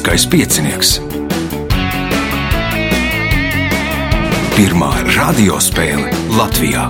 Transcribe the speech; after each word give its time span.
Lieliskais 0.00 0.26
piecinieks. 0.32 0.90
Pirmā 4.56 4.88
radiospēle 5.12 6.08
Latvijā. 6.38 6.86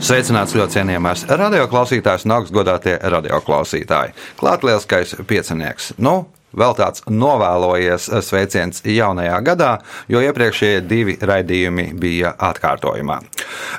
Sveicināts 0.00 0.56
ļoti 0.56 0.78
cienījamās 0.78 1.26
radioklausītājas 1.28 2.24
un 2.24 2.38
augstgadātie 2.38 2.96
radioklausītāji. 3.04 4.16
Klāt 4.40 4.64
lielskais 4.64 5.12
piecinieks. 5.28 5.92
Nu, 6.00 6.30
vēl 6.56 6.72
tāds 6.80 7.04
novēlojies 7.12 8.08
sveiciens 8.24 8.80
jaunajā 8.80 9.42
gadā, 9.44 9.74
jo 10.08 10.24
iepriekšējie 10.24 10.86
divi 10.88 11.20
raidījumi 11.20 11.90
bija 12.00 12.32
atkārtojumā. 12.48 13.20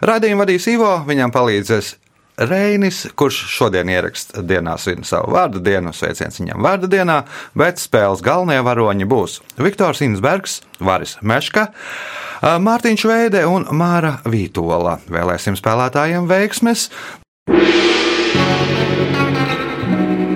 Radījumu 0.05 0.45
vadīs 0.45 0.75
Ivo, 0.77 0.99
viņam 1.09 1.33
palīdzēs 1.33 1.95
Reinis, 2.37 3.07
kurš 3.17 3.39
šodien 3.49 3.89
ieraksta 3.89 4.43
dienā 4.45 4.75
svin 4.77 5.01
savu 5.07 5.31
vārdu 5.33 5.57
dienu, 5.63 5.89
sveiciens 5.89 6.37
viņam 6.37 6.61
vārdu 6.61 6.85
dienā, 6.91 7.23
bet 7.57 7.81
spēles 7.81 8.21
galvenie 8.21 8.59
varoņi 8.61 9.07
būs 9.09 9.39
Viktors 9.57 10.03
Insbergs, 10.05 10.59
Varis 10.77 11.15
Meška, 11.25 11.71
Mārtiņš 12.61 13.05
Veide 13.09 13.41
un 13.49 13.65
Māra 13.73 14.19
Vītola. 14.29 14.99
Vēlēsim 15.09 15.57
spēlētājiem 15.57 16.29
veiksmes! 16.29 16.91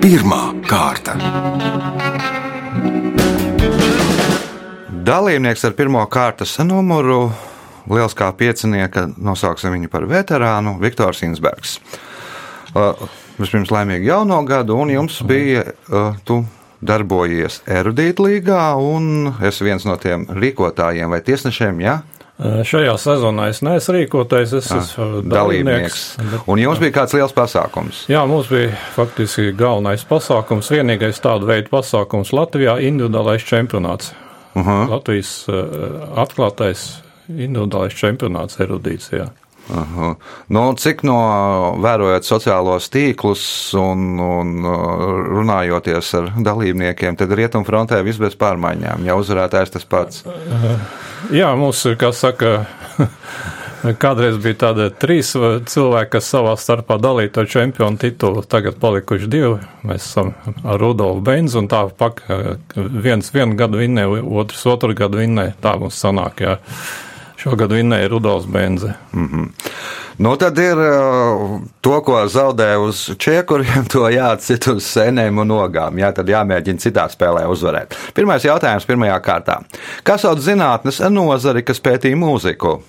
Pirmā 0.02 0.42
kārta. 0.66 1.14
Dalībnieks 5.06 5.64
ar 5.70 5.78
pirmo 5.78 6.02
kārtas 6.10 6.58
numuru 6.66 7.28
liels 7.90 8.14
kā 8.14 8.32
piecinieka, 8.36 9.08
nosauksim 9.16 9.72
viņu 9.72 9.88
par 9.88 10.06
veterānu, 10.10 10.78
Viktors 10.80 11.22
Insbergs. 11.22 11.78
Uh, 12.74 12.94
vispirms 13.38 13.70
laimīgu 13.70 14.06
jauno 14.06 14.42
gadu, 14.48 14.76
un 14.76 14.90
jums 14.90 15.22
bija, 15.28 15.64
uh, 15.90 16.14
tu 16.24 16.44
darbojies 16.82 17.60
erudīta 17.66 18.24
līgā, 18.24 18.62
un 18.80 19.34
es 19.44 19.60
viens 19.62 19.84
no 19.86 19.96
tiem 19.96 20.26
rīkotājiem 20.26 21.10
vai 21.10 21.20
tiesnešiem, 21.22 21.80
jā? 21.80 22.00
Ja? 22.00 22.02
Šajā 22.42 22.94
sezonā 22.98 23.50
es 23.52 23.60
neesmu 23.62 23.94
rīkotājs, 23.94 24.54
es 24.58 24.70
Ah, 24.72 24.80
esmu 24.80 25.20
dalībnieks. 25.30 26.16
dalībnieks. 26.16 26.48
Un 26.50 26.58
jums 26.58 26.80
bija 26.82 26.90
kāds 26.96 27.14
liels 27.14 27.32
pasākums? 27.36 28.06
Jā, 28.10 28.24
mums 28.26 28.48
bija 28.48 28.72
faktiski 28.96 29.52
galvenais 29.54 30.02
pasākums, 30.08 30.70
vienīgais 30.72 31.20
tāda 31.22 31.46
veida 31.46 31.68
pasākums 31.70 32.32
Latvijā- 32.32 32.80
individuālais 32.90 33.44
čempionāts. 33.46 34.12
Uh 34.56 34.66
-huh. 34.66 34.88
Latvijas 34.90 35.46
uh, 35.48 35.54
atklātais 36.16 37.02
individuālais 37.28 37.96
čempionāts 37.98 38.60
erudīcijā. 38.62 39.30
Aha. 39.70 40.14
Nu, 40.50 40.62
cik 40.74 41.04
no 41.06 41.16
vērojot 41.80 42.26
sociālos 42.26 42.88
tīklus 42.92 43.44
un, 43.78 44.18
un 44.18 44.56
uh, 44.66 45.04
runājoties 45.30 46.10
ar 46.18 46.30
dalībniekiem, 46.42 47.16
tad 47.18 47.32
rietumfrontē 47.38 48.02
viss 48.02 48.20
bez 48.20 48.34
pārmaiņām. 48.40 49.06
Ja 49.06 49.16
uzvarētājs 49.20 49.76
tas 49.76 49.86
pats. 49.86 50.24
Jā, 51.32 51.52
mums, 51.56 51.84
kā 52.00 52.10
saka, 52.16 52.64
kādreiz 54.02 54.40
bija 54.42 54.58
tādi 54.64 54.88
trīs 54.98 55.30
cilvēki, 55.30 56.10
kas 56.16 56.32
savā 56.34 56.56
starpā 56.58 56.98
dalīja 57.02 57.32
to 57.38 57.46
čempionu 57.54 58.02
titulu. 58.02 58.42
Tagad 58.42 58.82
palikuši 58.82 59.30
divi. 59.30 59.54
Mēs 59.86 60.10
esam 60.10 60.34
ar 60.66 60.82
Rudolfu 60.82 61.22
Beinzu 61.30 61.62
un 61.62 61.70
tā 61.70 61.84
pak, 61.86 62.24
viens 62.74 63.30
vienu 63.30 63.56
gadu 63.62 63.78
vinnē, 63.78 64.08
otrs 64.42 64.66
otru 64.74 64.98
gadu 64.98 65.22
vinnē. 65.22 65.52
Tā 65.62 65.78
mums 65.78 66.02
sanāk, 66.02 66.42
jā. 66.42 66.58
Šogad 67.42 67.72
vinnēja 67.74 68.08
Rudolfs 68.12 68.46
Benze. 68.46 68.94
Mm 69.12 69.28
-hmm. 69.28 69.48
Nu, 70.18 70.36
tad 70.36 70.58
ir 70.58 70.78
uh, 70.78 71.60
to, 71.80 72.00
ko 72.00 72.26
zaudē 72.28 72.76
uz 72.78 73.10
čiekuriem, 73.18 73.86
to 73.92 74.06
jāatcīt 74.06 74.68
uz 74.74 74.86
sēnēm 74.86 75.40
un 75.42 75.50
ogām. 75.50 75.98
Jā, 75.98 76.12
tad 76.12 76.28
jāmēģina 76.28 76.78
citā 76.78 77.08
spēlē 77.10 77.46
uzvarēt. 77.50 77.96
Pirmais 78.14 78.44
jautājums 78.44 78.86
pirmajā 78.86 79.18
kārtā. 79.20 79.58
Kas 80.02 80.20
sauc 80.20 80.38
zinātnes 80.38 81.00
nozari, 81.10 81.62
kas 81.62 81.80
pētīja 81.80 82.16
mūziku? 82.16 82.82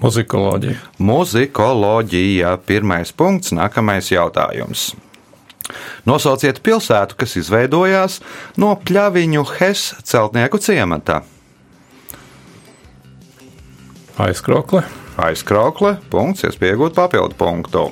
Muzikoloģija. 0.00 0.76
Muzikoloģija. 0.98 2.56
Pirmais 2.66 3.12
punkts, 3.12 3.52
nākamais 3.52 4.10
jautājums. 4.10 4.94
Nosauciet 6.04 6.62
pilsētu, 6.62 7.14
kas 7.16 7.36
izveidojās 7.36 8.20
no 8.56 8.74
pļaviņu 8.84 9.44
Hes 9.58 9.94
celtnieku 10.02 10.58
ciemata. 10.58 11.22
Aizkrokle. 14.18 14.82
Aizkraukle, 15.20 15.96
punkts, 16.10 16.44
iespējot 16.48 16.94
papildu 16.96 17.36
punktu. 17.38 17.90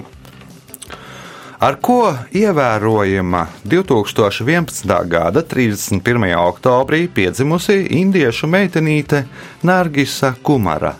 Ar 1.58 1.74
ko 1.82 2.12
ievērojama 2.38 3.40
2011. 3.66 4.86
gada 5.10 5.42
31. 5.42 6.28
oktobrī 6.38 7.08
piedzimusi 7.10 7.80
indiešu 7.98 8.46
meitenīte 8.46 9.24
Nargisa 9.66 10.36
Kumara? 10.42 10.94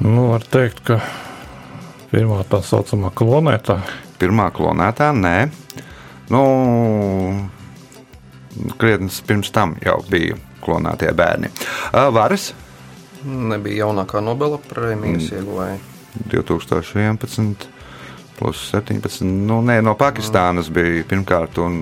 Nu, 0.00 0.30
var 0.32 0.42
teikt, 0.48 0.80
ka 0.88 0.98
pirmā 2.10 2.40
tā 2.48 2.64
saucamā 2.64 3.12
klonētā. 3.16 3.78
Pirmā 4.20 4.48
klonētā, 4.56 5.12
nē. 5.16 5.36
Nu, 6.32 6.42
krietnes 8.80 9.20
pirms 9.26 9.50
tam 9.54 9.76
jau 9.84 9.98
bija 10.10 10.36
klonētie 10.64 11.10
bērni. 11.16 11.50
Varas 11.92 12.52
Nebija 13.24 13.86
jaunākā 13.86 14.20
Nobela 14.20 14.58
prēmijas 14.60 15.30
mm. 15.30 15.38
ieguvēja. 15.38 15.78
2011. 16.30 17.70
Plus 18.34 18.60
17. 18.74 19.22
Nu, 19.24 19.60
nē, 19.62 19.78
no 19.86 19.94
Pakistānas 19.98 20.68
bija 20.74 21.04
pirmkārt, 21.08 21.60
un, 21.62 21.78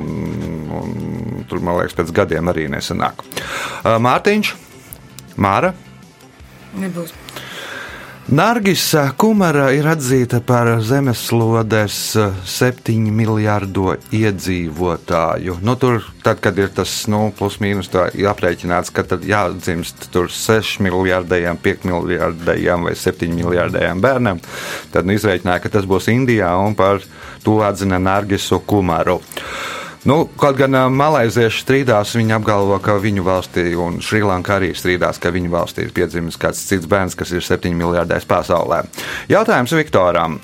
un 0.77 1.47
tur, 1.49 1.63
man 1.65 1.81
liekas, 1.81 1.97
pēc 1.97 2.13
gadiem 2.21 2.53
arī 2.53 2.69
nesenāk. 2.73 3.25
Mārtiņš, 3.83 4.53
Māra. 5.41 5.73
Nebūs. 6.77 7.17
Nargisa 8.31 9.09
Kumara 9.19 9.73
ir 9.75 9.89
atzīta 9.91 10.39
par 10.47 10.69
zemeslodes 10.87 11.97
7 12.47 13.09
miljardu 13.11 13.97
iedzīvotāju. 14.15 15.57
Nu, 15.67 15.75
tur, 15.75 15.99
tad, 16.23 16.39
kad 16.45 16.61
ir 16.63 16.71
tas 16.71 16.93
nu, 17.11 17.25
plus 17.35 17.59
mīnus 17.59 17.91
aprēķināts, 17.91 18.95
ka 18.95 19.03
tad 19.11 19.27
jādzimst 19.27 20.07
tur 20.15 20.31
6 20.31 20.79
miljardiem, 20.87 21.59
5 21.67 21.91
miljardiem 21.91 22.87
vai 22.87 22.95
7 22.95 23.35
miljardiem 23.35 24.01
bērnam, 24.05 24.39
tad 24.95 25.11
nu, 25.11 25.19
izrēķināja, 25.19 25.67
ka 25.67 25.75
tas 25.81 25.91
būs 25.91 26.07
Indijā 26.15 26.55
un 26.63 26.79
par 26.79 27.03
to 27.43 27.59
atzina 27.67 27.99
Nargisu 27.99 28.63
Kumaru. 28.63 29.19
Nu, 30.03 30.25
kaut 30.35 30.57
gan 30.59 30.75
malaizieši 30.91 31.61
strīdās, 31.63 32.17
viņi 32.19 32.35
apgalvo, 32.35 32.75
ka 32.83 32.97
viņu 32.99 33.23
valstī 33.23 33.69
un 33.79 34.01
Šrilankā 34.03 34.57
arī 34.59 34.73
strīdās, 34.75 35.21
ka 35.23 35.31
viņu 35.31 35.53
valstī 35.53 35.85
ir 35.87 35.93
piedzimis 35.95 36.41
kāds 36.43 36.65
cits 36.67 36.89
bērns, 36.91 37.15
kas 37.15 37.31
ir 37.31 37.45
7 37.47 37.71
miljardēs 37.79 38.27
pasaulē. 38.27 38.83
Jautājums 39.31 39.75
Viktoram. 39.79 40.41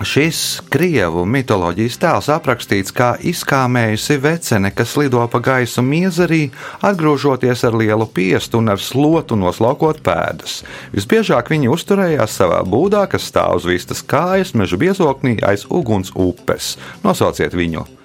Šis 0.00 0.62
krievu 0.72 1.26
mitoloģijas 1.28 1.98
tēls 2.00 2.30
aprakstīts 2.32 2.94
kā 2.96 3.12
izkāmējusi 3.30 4.16
vecene, 4.24 4.72
kas 4.72 4.96
lido 4.96 5.22
pa 5.28 5.42
gaisu 5.44 5.84
miezerī, 5.86 6.46
atgriežoties 6.80 7.62
ar 7.68 7.76
lielu 7.76 8.08
piestu 8.08 8.58
un 8.58 8.72
ar 8.72 8.80
slotu 8.80 9.36
noslaukot 9.38 10.00
pēdas. 10.02 10.62
Visbiežāk 10.96 11.52
viņi 11.52 11.70
uzturējās 11.76 12.40
savā 12.42 12.64
būdā, 12.64 13.04
kas 13.12 13.28
stāv 13.28 13.60
uz 13.60 13.70
vistas 13.70 14.02
kājas, 14.02 14.56
meža 14.56 14.80
biezoknī 14.80 15.36
aiz 15.44 15.68
uguns 15.68 16.16
upes. 16.16 16.74
Nosauciet 17.04 17.54
viņu! 17.54 17.99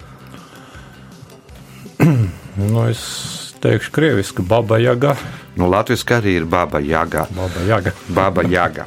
Nu, 2.55 2.85
es 2.87 2.99
teikšu, 3.59 3.91
krieviski 3.91 4.41
baba 4.41 4.77
jaga. 4.79 5.15
Nu, 5.55 5.67
Latvijas 5.67 6.05
arī 6.15 6.37
ir 6.39 6.45
baba 6.47 6.79
jaga. 6.79 7.25
Baba 7.35 7.63
jaga. 7.67 7.91
Baba 8.07 8.43
jaga. 8.47 8.85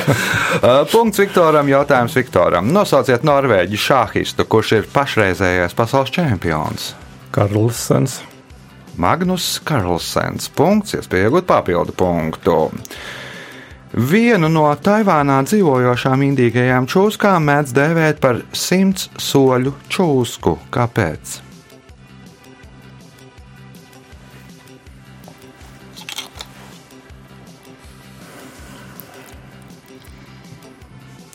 Punkts 0.92 1.20
Viktoram. 1.20 1.68
Jautājums 1.68 2.16
Viktoram. 2.16 2.72
Nosauciet 2.72 3.24
Norvēģi 3.28 3.80
šāhistu, 3.80 4.46
kurš 4.48 4.72
ir 4.78 4.88
pašreizējais 4.92 5.76
pasaules 5.76 6.12
čempions. 6.14 6.94
Karlsens. 7.30 8.20
Magnus 9.00 9.58
Karlsens. 9.64 10.48
Punkts, 10.52 10.96
iespēja 10.98 11.28
iegūt 11.28 11.48
papildu 11.48 11.92
punktu. 11.96 12.56
Vienu 13.90 14.48
no 14.52 14.68
Taivānā 14.78 15.40
dzīvojošām 15.48 16.24
indīgajām 16.28 16.88
čūskām 16.90 17.48
mēdz 17.50 17.74
dēvēt 17.74 18.20
par 18.22 18.44
simts 18.54 19.10
soļu 19.18 19.74
čūsku. 19.90 20.58
Kāpēc? 20.70 21.49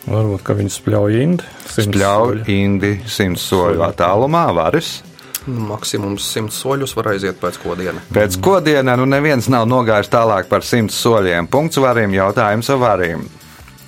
Varbūt, 0.05 0.43
ka 0.45 0.53
viņi 0.53 0.69
spļauj 0.69 1.15
indi. 1.17 1.47
simts 1.65 1.89
Spļauj 1.89 2.43
indi 2.53 2.91
simts 3.09 3.45
soļu 3.49 3.81
attālumā, 3.87 4.45
varis. 4.53 4.99
Nu, 5.45 5.61
Maksimums 5.69 6.25
100 6.33 6.53
soļus 6.53 6.93
var 6.97 7.11
aiziet 7.13 7.37
pēc 7.41 7.57
kodiena. 7.61 8.01
Pēc 8.13 8.37
kodienā 8.41 8.95
nu 8.97 9.05
neviens 9.09 9.49
nav 9.49 9.67
nogājis 9.69 10.09
tālāk 10.13 10.49
par 10.49 10.65
simts 10.65 10.97
soļiem. 11.01 11.49
Punkts 11.49 11.81
varim, 11.81 12.13
jautājums 12.13 12.69
varim. 12.81 13.25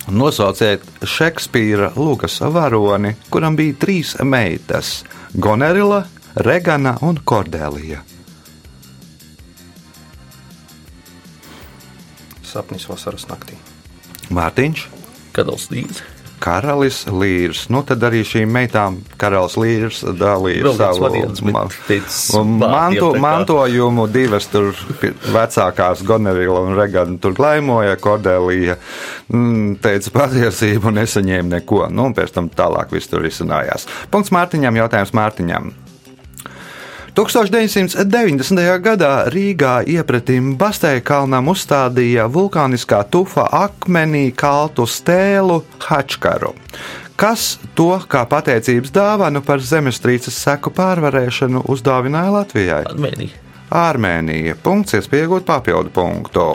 Nosauciet 0.07 0.85
Šekspīra 1.03 1.91
Lukas 1.97 2.39
varoni, 2.39 3.15
kuram 3.29 3.57
bija 3.59 3.75
trīs 3.81 4.15
meitas- 4.23 5.03
Gonerila, 5.43 6.05
Regana 6.35 6.97
un 7.01 7.17
Kordelija. 7.23 8.01
Sapnis 12.43 12.87
vasaras 12.87 13.25
naktī. 13.27 13.57
Mārtiņš, 14.29 14.87
Karalis 15.33 15.67
līdzi. 15.71 16.05
Karalis 16.39 16.99
Līrs. 17.09 17.63
Nu, 17.73 17.79
tad 17.81 18.03
arī 18.05 18.19
šīm 18.21 18.51
meitām 18.53 18.99
Karalis 19.17 19.55
Līrs 19.57 20.03
dalīja 20.19 20.61
savu 20.77 21.07
ma- 21.49 21.63
kā- 23.15 23.21
mantojumu. 23.23 24.05
Divas 24.13 24.45
tur 24.53 24.69
vecākās, 25.33 26.03
Gonerila 26.05 26.61
un 26.61 26.75
Regana, 26.77 27.17
tur 27.17 27.33
glaimoja. 27.33 27.97
Kordelija 27.97 28.77
mm, 29.33 29.79
teica 29.81 30.13
patiesību 30.19 30.91
un 30.91 30.99
nesaņēma 31.01 31.55
neko. 31.57 31.87
Nu, 31.89 32.05
un 32.11 32.13
pēc 32.13 32.35
tam 32.37 32.49
tālāk 32.53 32.93
viss 32.93 33.09
tur 33.09 33.25
izcinājās. 33.25 33.87
Punkts 34.13 34.29
Mārtiņam, 34.29 34.77
jautājums 34.83 35.15
Mārtiņam. 35.17 35.73
1990. 37.17 38.59
gadā 38.77 39.25
Rīgā 39.33 39.79
iepratim 39.89 40.51
Bastēja 40.53 41.01
kalnam 41.01 41.47
uzstādīja 41.49 42.27
vulkāniskā 42.29 42.99
tufa 43.09 43.47
akmenī 43.57 44.27
kaltu 44.37 44.85
stēlu 44.85 45.63
Hačkaru. 45.81 46.51
Kas 47.17 47.55
to 47.73 47.95
kā 48.05 48.21
pateicības 48.29 48.93
dāvanu 48.93 49.41
par 49.41 49.65
zemestrīces 49.65 50.37
seku 50.45 50.69
pārvarēšanu 50.77 51.63
uzdāvināja 51.73 52.35
Latvijai? 52.35 52.83
Armēnija. 52.91 53.41
Armēnija. 53.73 54.53
Punkts, 54.61 54.99
iespējot 55.01 55.49
papildu 55.49 55.89
punktu. 55.97 56.45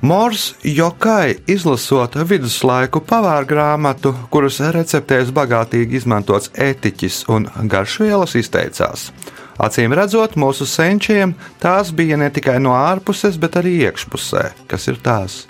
Mors 0.00 0.54
Jokai 0.64 1.34
izlasot 1.44 2.14
viduslaiku 2.24 3.02
pavāra 3.04 3.44
grāmatu, 3.44 4.14
kuras 4.32 4.56
receptēs 4.72 5.28
bagātīgi 5.36 5.98
izmantots 6.00 6.48
etiķis 6.56 7.26
un 7.28 7.50
garšvielas, 7.68 8.32
izteicās: 8.40 9.10
Acīm 9.60 9.92
redzot, 9.92 10.38
mūsu 10.40 10.64
senčiem 10.64 11.34
tās 11.60 11.92
bija 11.92 12.16
ne 12.16 12.30
tikai 12.32 12.56
no 12.64 12.72
ārpuses, 12.72 13.36
bet 13.36 13.60
arī 13.60 13.76
iekšpusē. 13.84 14.46
Kas 14.72 14.88
ir 14.88 15.02
tās? 15.04 15.44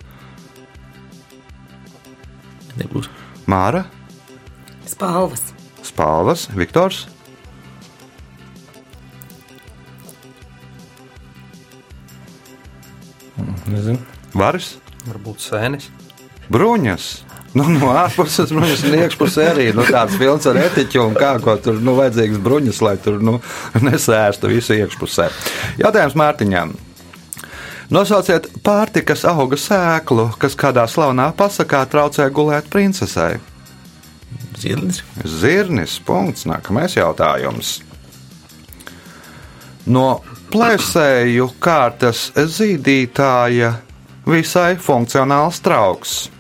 Nebūs. 2.75 3.07
Māra, 3.47 3.87
Spalvas. 4.91 5.47
Spāvas, 5.87 6.49
Viktors, 6.59 7.07
Nezinu. 13.71 14.20
Varis, 14.37 14.75
Varbūt 15.09 15.41
sēnes. 15.43 15.89
Bruņas. 16.53 17.09
Nu, 17.57 17.65
no 17.67 17.89
ārpuses 17.99 18.53
bruņas, 18.53 18.85
un 18.87 18.97
iekšpusē 19.01 19.47
arī 19.51 19.65
nu, 19.75 19.83
tāds 19.89 20.15
vilns 20.21 20.47
ar 20.47 20.59
etiķu 20.61 21.01
un 21.03 21.17
kā 21.19 21.33
ko 21.43 21.57
tur 21.63 21.81
nu, 21.83 21.97
vajadzīgs 21.99 22.39
bruņas, 22.45 22.79
lai 22.87 22.95
tur 23.03 23.19
nu, 23.25 23.41
nesēstu 23.83 24.53
visu 24.53 24.77
iekšpusē. 24.77 25.27
Jautājums 25.81 26.15
Mārtiņam. 26.21 26.77
Nosauciet 27.91 28.47
pārtikas 28.63 29.25
auga 29.27 29.59
sēklu, 29.59 30.29
kas 30.39 30.55
kādā 30.59 30.85
slavenā 30.87 31.33
pasakā 31.39 31.83
traucē 31.91 32.29
gulēt 32.31 32.71
princesei. 32.71 33.41
Zirnis. 34.61 35.01
Zirnis. 35.27 35.97
Punkts. 36.07 36.47
Nākamais 36.47 36.95
jautājums. 36.95 37.81
No 39.91 40.21
plēsēju 40.53 41.49
kārtas 41.59 42.29
zīdītāja 42.37 43.73
visai 44.31 44.75
funkcionāls 44.81 45.61
trauks. 45.65 46.31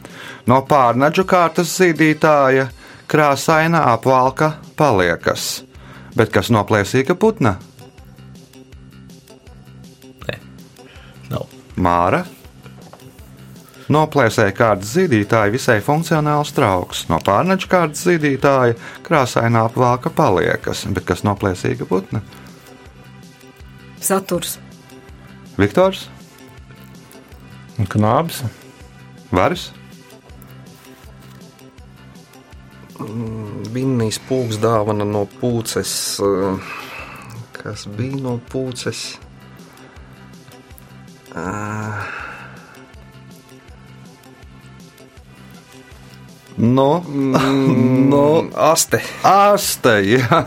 No 0.48 0.62
pārnaģu 0.66 1.24
kārtas 1.28 1.72
zīdītāja 1.78 2.68
krāsaina 3.10 3.84
apvalka 3.92 4.54
paliekas. 4.78 5.64
Bet 6.16 6.32
kas 6.34 6.50
no 6.50 6.64
plēsīga 6.66 7.14
putna? 7.14 7.56
Nē. 10.26 10.36
Nav. 11.30 11.46
Māra. 11.76 12.24
No 13.90 14.04
plēsēja 14.06 14.54
kārtas 14.54 14.92
zīdītāja 14.94 15.50
visai 15.50 15.80
funkcionāls 15.82 16.54
trauks. 16.54 17.08
No 17.10 17.18
pārnaģu 17.26 17.70
kārtas 17.70 18.04
zīdītāja 18.06 18.78
krāsainā 19.06 19.64
apvalka 19.66 20.12
paliekas. 20.14 20.84
Bet 20.94 21.08
kas 21.10 21.24
no 21.26 21.34
plēsīga 21.38 21.86
putna? 21.90 22.22
Saturs. 24.00 24.58
Viktors, 25.58 26.06
Un 27.80 27.86
Knābis. 27.88 28.42
Varis, 29.32 29.70
Vinnijas 33.72 34.18
pūks 34.28 34.58
dāvana 34.60 35.06
no 35.08 35.24
pūces. 35.40 35.92
eh, 36.20 36.76
Kas 37.56 37.86
bija 37.96 38.16
no 38.24 38.38
pūces? 38.52 39.16
No, 46.60 47.00
no 48.12 48.24
Aste. 48.54 49.00
aste. 49.24 49.94
Jā, 50.12 50.40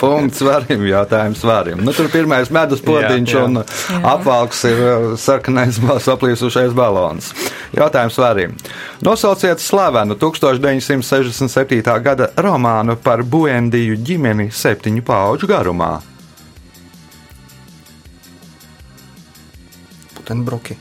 punkts 0.00 0.40
varim, 0.44 0.84
jautājums 0.88 1.42
varim. 1.44 1.82
Nu, 1.84 1.92
tur 1.96 2.08
pirmais 2.12 2.50
medus 2.54 2.80
podziņš 2.84 3.34
Jā, 3.34 3.42
jā. 3.42 3.44
un 3.44 4.04
apvalks 4.08 4.64
ir 4.68 4.80
uh, 4.80 5.06
sarkanais 5.20 5.78
saplīsušais 6.08 6.72
balons. 6.76 7.30
Jautājums 7.76 8.16
varim. 8.18 8.56
Nosauciet 9.04 9.60
slavenu 9.62 10.16
1967. 10.18 11.82
gada 12.02 12.30
romānu 12.40 12.96
par 13.04 13.22
Buendiju 13.22 13.98
ģimeni 14.08 14.48
septiņu 14.54 15.04
pauģu 15.06 15.50
garumā. 15.52 15.92
Putenbroki. 20.16 20.76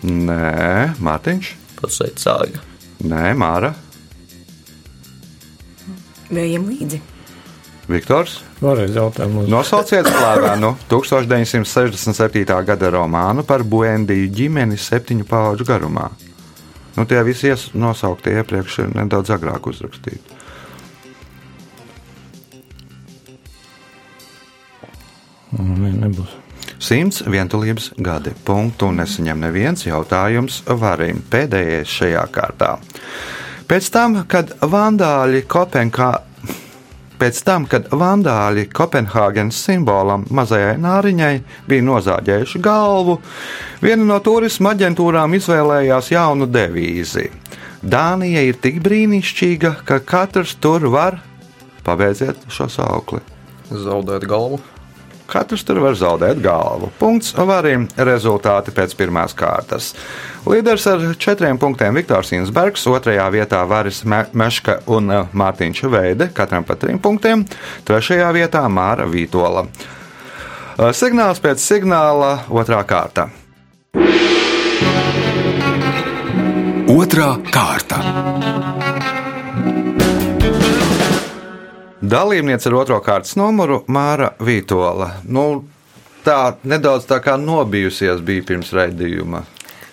Nē, 0.00 0.94
Mārtiņš, 1.04 1.48
Pats 1.80 1.98
sāga. 2.22 2.62
nē, 3.04 3.34
Māra, 3.36 3.74
Vējiem 6.30 6.68
līdzi. 6.70 7.00
Viktors. 7.90 8.36
Vēlreiz 8.62 8.94
jautājumu. 8.94 9.46
Nosauciet 9.50 10.06
slavenu 10.06 10.76
1967. 10.90 12.44
gada 12.66 12.90
romānu 12.94 13.42
par 13.46 13.64
Buendiju 13.66 14.28
ģimeni 14.30 14.78
septiņu 14.78 15.26
pauģu 15.26 15.66
garumā. 15.66 16.10
Nu, 16.96 17.06
tie 17.06 17.22
visi 17.26 17.50
nosauktie 17.74 18.36
iepriekš 18.38 18.78
ir 18.84 18.94
nedaudz 18.94 19.32
agrāk 19.34 19.66
uzrakstīti. 19.70 20.38
Nē, 25.58 25.90
nebūs. 26.04 26.36
Simts 26.80 27.24
vientulības 27.26 27.90
gadi. 27.98 28.32
Punktu 28.46 28.88
nesaņem 28.94 29.42
neviens 29.42 29.82
jautājums 29.84 30.62
varim 30.80 31.20
pēdējais 31.30 31.98
šajā 31.98 32.22
kārtā. 32.32 32.76
Pēc 33.70 33.86
tam, 33.94 34.16
kad 34.26 34.48
vandāļi 34.66 35.44
Kopenhā. 35.46 36.08
Pēc 37.20 37.36
tam, 37.46 37.68
kad 37.70 37.84
vandāļi 37.94 38.64
Kopenhāgenes 38.74 39.60
simbolam 39.62 40.24
mazajai 40.34 40.72
nāriņai 40.82 41.36
bija 41.70 41.84
nozāģējuši 41.86 42.62
galvu, 42.64 43.20
viena 43.78 44.08
no 44.08 44.16
turisma 44.26 44.72
aģentūrām 44.74 45.38
izvēlējās 45.38 46.10
jaunu 46.10 46.50
devīzi. 46.50 47.28
Dānija 47.86 48.42
ir 48.48 48.58
tik 48.58 48.82
brīnišķīga, 48.82 49.74
ka 49.86 50.00
katrs 50.02 50.56
tur 50.58 50.90
var 50.90 51.20
pabeidziet 51.86 52.42
šo 52.50 52.66
saukli. 52.74 53.22
Zaudēt 53.70 54.26
galvu. 54.26 54.58
Katrs 55.30 55.62
tur 55.66 55.78
var 55.84 55.94
zaudēt 55.98 56.40
galvu. 56.42 56.90
Punkts 56.98 57.34
varim 57.36 57.86
rezultāti 57.96 58.74
pēc 58.74 58.96
pirmās 58.98 59.34
kārtas. 59.38 59.92
Līderis 60.48 60.86
ar 60.90 61.04
četriem 61.20 61.58
punktiem 61.60 61.94
Viktors 61.94 62.32
Insbergs, 62.34 62.86
otrajā 62.90 63.28
vietā 63.30 63.62
Varis 63.68 64.02
Me 64.04 64.24
Meška 64.32 64.80
un 64.90 65.10
eh, 65.14 65.30
Mārtiņš 65.30 65.82
Veide, 65.92 66.30
katram 66.34 66.66
pa 66.66 66.74
trim 66.80 66.98
punktiem, 66.98 67.44
trešajā 67.86 68.30
vietā 68.34 68.64
Māra 68.72 69.06
Vītola. 69.10 69.66
Eh, 69.70 70.90
Signāls 70.96 71.42
pēc 71.44 71.62
signāla 71.62 72.40
otrā 72.50 72.82
kārta. 72.88 73.28
Otra 76.90 77.36
kārta. 77.54 78.99
Dalībniece 82.00 82.70
ar 82.70 82.74
otro 82.80 82.96
kārtas 83.04 83.34
numuru 83.36 83.82
Māra 83.92 84.30
Vītola. 84.40 85.18
Nu, 85.28 85.66
tā 86.24 86.54
nedaudz 86.64 87.04
tā 87.10 87.18
kā 87.20 87.34
nobijusies 87.36 88.22
bija 88.24 88.46
pirms 88.48 88.72
raidījuma. 88.72 89.42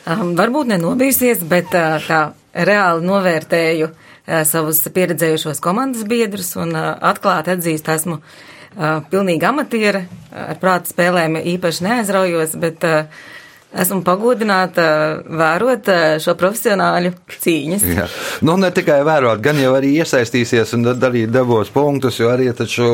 Um, 0.07 0.31
varbūt 0.39 0.71
nenobijusies, 0.71 1.43
bet 1.51 1.73
uh, 1.75 1.97
tā 1.99 2.21
reāli 2.55 3.03
novērtēju 3.09 3.89
uh, 3.91 4.43
savus 4.47 4.79
pieredzējušos 4.95 5.59
komandas 5.63 6.07
biedrus 6.07 6.53
un 6.55 6.71
uh, 6.71 6.93
atklāti 7.09 7.51
atzīstu, 7.57 7.91
esmu 7.91 8.21
uh, 8.21 9.03
pilnīgi 9.11 9.49
amatiera, 9.49 10.05
ar 10.31 10.63
prāta 10.63 10.87
spēlēm 10.93 11.41
īpaši 11.43 11.89
neaizraujos, 11.89 12.55
bet 12.63 12.87
uh, 12.87 13.27
Esmu 13.75 13.99
pagodināta 14.07 14.83
vērot 15.27 15.89
eh, 15.91 16.03
šo 16.23 16.37
profesionāļu 16.39 17.11
cīņas. 17.43 17.83
Jā. 17.97 18.05
Nu, 18.47 18.55
ne 18.61 18.69
tikai 18.71 19.01
vērot, 19.05 19.41
gan 19.43 19.59
jau 19.59 19.73
arī 19.75 19.91
iesaistīsies 19.99 20.71
un 20.77 20.87
arī 20.93 21.25
dabūs 21.27 21.73
punktus, 21.75 22.21
jo 22.21 22.31
arī 22.31 22.47
taču, 22.55 22.87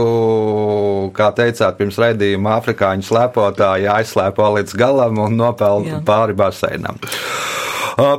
kā 1.14 1.30
teicāt, 1.38 1.78
pirms 1.78 2.02
raidījuma 2.02 2.58
afrikāņu 2.58 3.06
slēpotāji 3.06 3.90
aizslēpo 4.00 4.50
līdz 4.58 4.78
galam 4.80 5.22
un 5.22 5.38
nopelna 5.38 6.02
pāri 6.08 6.38
baseinam. 6.38 6.98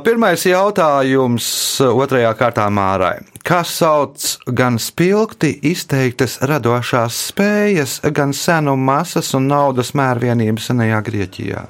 Pirmais 0.05 0.45
jautājums 0.47 1.45
otrajā 1.83 2.31
kārtā 2.39 2.69
Mārai. 2.71 3.17
Kā 3.45 3.59
sauc 3.67 4.23
gan 4.47 4.79
spilgti 4.79 5.51
izteiktas 5.69 6.39
radošās 6.47 7.17
spējas, 7.33 7.99
gan 8.15 8.31
senu 8.33 8.77
masas 8.79 9.35
un 9.35 9.51
naudas 9.51 9.91
mērvienību 9.97 10.63
senajā 10.63 11.03
Grieķijā? 11.05 11.65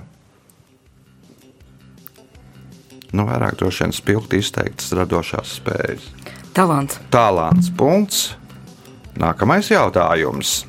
Nu, 3.15 3.23
vairāk 3.29 3.55
droši 3.59 3.85
vien 3.85 3.95
spilgti 3.95 4.43
izteiktas 4.43 4.91
radošās 4.97 5.57
spējas. 5.61 6.07
Talants. 6.55 6.99
Tālāns 7.11 7.71
punkts. 7.75 8.33
Nākamais 9.19 9.71
jautājums. 9.71 10.63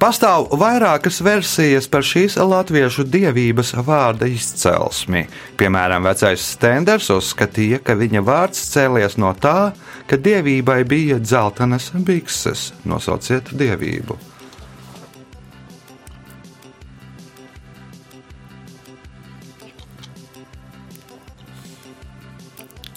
Pastāv 0.00 0.50
vairākas 0.60 1.22
versijas 1.24 1.86
par 1.88 2.04
šīs 2.04 2.34
latviešu 2.36 3.06
dievības 3.08 3.70
vārda 3.86 4.28
izcelsmi. 4.28 5.22
Piemēram, 5.56 6.04
vecais 6.04 6.44
Stenders 6.56 7.08
uzskatīja, 7.14 7.78
ka 7.80 7.96
viņa 7.96 8.24
vārds 8.26 8.60
cēlies 8.74 9.16
no 9.22 9.32
tā, 9.40 9.70
ka 10.10 10.20
dievībai 10.20 10.82
bija 10.84 11.16
dzeltenas 11.22 11.92
bikses. 12.04 12.72
Nosauciet 12.84 13.54
dievību. 13.56 14.18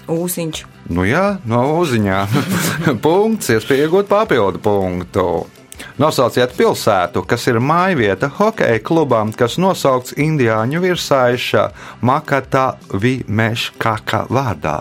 Ūsiņš. 0.07 0.63
Nu 0.95 1.03
jā, 1.07 1.37
no 1.47 1.61
uziņām. 1.81 2.35
Punkts, 3.05 3.51
iespēja 3.55 3.87
iegūt 3.87 4.09
papildu 4.11 4.61
punktu. 4.63 5.27
Nosauciet 6.01 6.53
pilsētu, 6.57 7.23
kas 7.29 7.47
ir 7.49 7.59
mājvieta 7.61 8.29
hokeja 8.39 8.81
klubam, 8.85 9.33
kas 9.33 9.57
nosaukts 9.61 10.15
indiāņu 10.17 10.81
virsaiša 10.81 11.67
Makata 12.05 12.67
Vimeškaka 12.93 14.25
vārdā. 14.33 14.79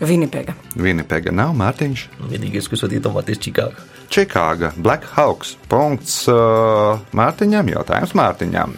Vinipega. 0.00 0.54
Vinipega 0.80 1.32
nav 1.34 1.52
Mārtiņš. 1.58 2.06
Vienīgais, 2.30 2.70
kas 2.72 2.86
var 2.86 2.94
iedomāties 2.96 3.42
Čikāgā. 3.44 3.88
Čikāga, 4.10 4.72
Black 4.76 5.06
Hawks. 5.14 5.54
Punkts 5.70 6.24
uh, 6.28 6.98
Mārtiņam, 7.14 7.70
jautājums 7.70 8.14
Mārtiņam. 8.18 8.74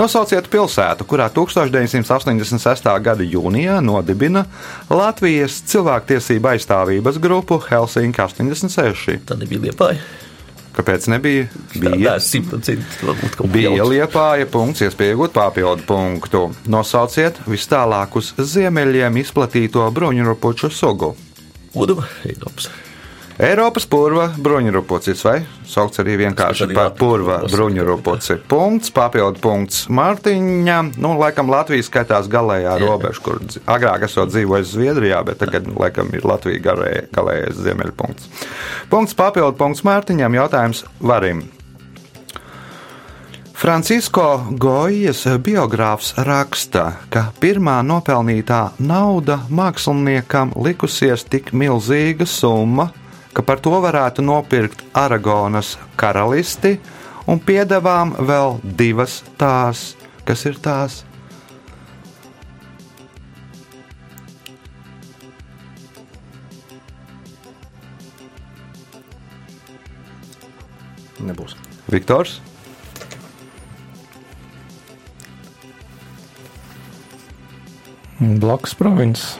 Nosauciet 0.00 0.48
pilsētu, 0.48 1.04
kurā 1.04 1.28
1986. 1.28 2.88
gada 3.04 3.26
jūnijā 3.26 3.76
nodibina 3.84 4.46
Latvijas 4.88 5.58
cilvēktiesība 5.68 6.54
aizstāvības 6.56 7.20
grupu 7.20 7.60
Helsinki 7.66 8.24
86. 8.24 9.20
Tā 9.28 9.36
nebija 9.36 9.68
liepāja. 9.68 10.00
Kāpēc 10.72 11.08
nebija? 11.12 11.48
Bija 11.74 11.90
Bija, 11.92 12.14
simtprocentīgi. 12.24 13.50
Bija 13.52 13.84
liepāja 13.84 14.46
punkts, 14.48 14.80
iespēja 14.86 15.12
iegūt 15.12 15.34
papildu 15.36 15.84
punktu. 15.84 16.46
Nosauciet 16.72 17.42
vis 17.44 17.68
tālāk 17.68 18.16
uz 18.16 18.32
ziemeļiem 18.54 19.20
izplatīto 19.20 19.84
bruņurupuču 19.92 20.72
sugu. 20.72 21.12
Oduva, 21.76 22.08
Eiropas. 22.24 22.70
Eiropas 23.40 23.86
purva 23.88 24.26
bruņurupucis, 24.36 25.22
vai 25.24 25.38
saukts 25.68 26.02
arī 26.02 26.18
vienkārši 26.20 26.66
arī 26.66 26.76
par 26.76 26.90
Latvijas 26.90 27.00
purva 27.00 27.38
bruņurupuci. 27.48 28.36
Punkts, 28.50 28.92
papildu 28.92 29.40
punkts 29.40 29.86
Mārtiņam. 29.88 30.92
Nu, 31.00 31.14
laikam 31.20 31.48
Latvija 31.52 31.86
skaitās 31.86 32.28
galējā 32.32 32.76
Jā. 32.76 32.82
robeža, 32.84 33.24
kur 33.24 33.40
agrāk 33.64 34.04
esot 34.08 34.34
dzīvojis 34.34 34.74
Zviedrijā, 34.74 35.22
bet 35.24 35.40
tagad, 35.40 35.70
laikam, 35.78 36.12
ir 36.12 36.28
Latvija 36.28 36.60
galējais, 36.68 37.08
galējais 37.16 37.64
ziemeļpunkts. 37.64 38.46
Punkts, 38.92 39.16
papildu 39.16 39.56
punkts 39.56 39.84
Mārtiņam, 39.88 40.36
jautājums 40.42 40.84
Varim. 41.00 41.46
Francisko 43.62 44.42
Gojas 44.58 45.20
biogrāfs 45.38 46.16
raksta, 46.26 46.96
ka 47.14 47.28
pirmā 47.38 47.76
nopelnītā 47.86 48.72
nauda 48.82 49.36
māksliniekam 49.54 50.50
likusies 50.66 51.22
tik 51.30 51.52
milzīga 51.54 52.26
summa, 52.26 52.88
ka 53.32 53.44
par 53.44 53.60
to 53.64 53.72
varētu 53.82 54.24
nopirkt 54.24 54.84
Aragonas 54.96 55.76
karalisti 55.96 56.76
un 57.26 57.40
piedāvām 57.40 58.14
vēl 58.18 58.58
divas 58.62 59.22
tās, 59.40 59.92
kas 60.28 60.44
ir 60.48 60.60
tās. 60.62 61.02
Nebūs. 71.22 71.54
Viktors? 71.86 72.40
Blakus 78.42 78.74
provinces. 78.78 79.36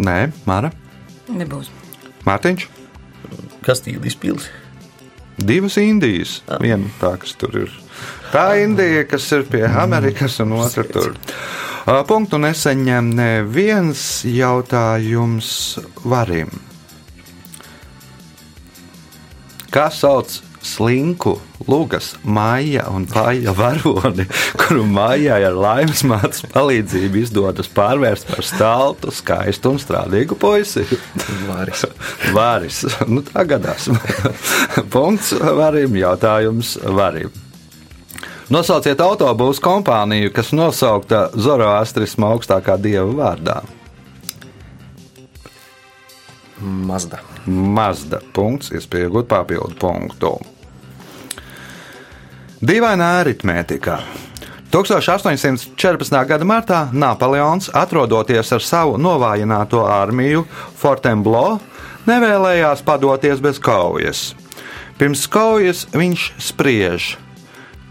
Nē, 0.00 0.32
Māra. 0.48 0.72
Nebūs. 1.32 1.72
Mārtiņš? 2.28 2.71
Kastīlijas 3.62 4.18
pils. 4.18 4.48
Divas 5.42 5.78
Indijas. 5.80 6.40
Viena 6.60 6.90
tā, 7.00 7.14
kas 7.22 7.34
tur 7.40 7.56
ir. 7.64 7.72
Tā 8.32 8.46
Indija, 8.62 9.04
kas 9.08 9.26
ir 9.34 9.46
pie 9.48 9.64
Amerikas, 9.66 10.38
un 10.44 10.56
otra 10.60 10.84
tur. 10.88 11.14
Ā, 11.82 12.02
Punktu 12.06 12.38
neseņem 12.38 13.10
neviens 13.18 14.22
jautājums 14.28 15.50
varim. 16.06 16.52
Kā 19.72 19.88
sauc 19.90 20.38
slinku, 20.62 21.36
lugas, 21.68 22.12
māja 22.24 22.86
un 22.92 23.04
pāri 23.10 23.50
varoni, 23.56 24.26
kuru 24.60 24.86
mājā 24.88 25.38
ar 25.48 25.58
laimes 25.58 26.04
mātes 26.08 26.44
palīdzību 26.54 27.22
izdodas 27.22 27.70
pārvērst 27.72 28.30
par 28.30 28.46
staltu, 28.46 29.12
skaistu 29.14 29.74
un 29.74 29.80
strādīgu 29.82 30.38
puisi? 30.40 30.86
Vāris. 31.48 31.86
Vāris. 32.36 32.82
Nu, 33.10 33.24
tā 33.26 33.44
gadās. 33.48 33.90
Punkts 34.94 35.34
varim, 35.42 35.98
jautājums 35.98 36.76
varim. 36.82 37.32
Nosauciet 38.52 39.00
autobusu 39.00 39.62
kompāniju, 39.64 40.32
kas 40.34 40.50
nosaukta 40.52 41.30
Zoroastrisma 41.40 42.34
augstākā 42.34 42.76
dieva 42.82 43.08
vārdā. 43.16 43.62
Mazda. 46.60 47.22
Mazda. 47.46 48.20
Punkts, 48.34 48.70
iespēja 48.74 49.08
iegūt 49.08 49.30
papildu 49.30 49.76
punktu. 49.80 50.36
Dīvainā 52.62 53.08
aritmētikā. 53.22 53.96
1814. 54.72 56.14
gada 56.28 56.46
martā 56.48 56.78
Napoleons, 56.96 57.66
atrodoties 57.76 58.54
ar 58.54 58.62
savu 58.64 58.94
novājināto 58.96 59.82
armiju 59.84 60.46
Fortenblo, 60.80 61.58
nevēlējās 62.08 62.80
padoties 62.86 63.42
bez 63.44 63.60
kaujas. 63.60 64.30
Pirms 64.96 65.26
kaujas 65.28 65.84
viņš 65.92 66.30
spriež 66.40 67.10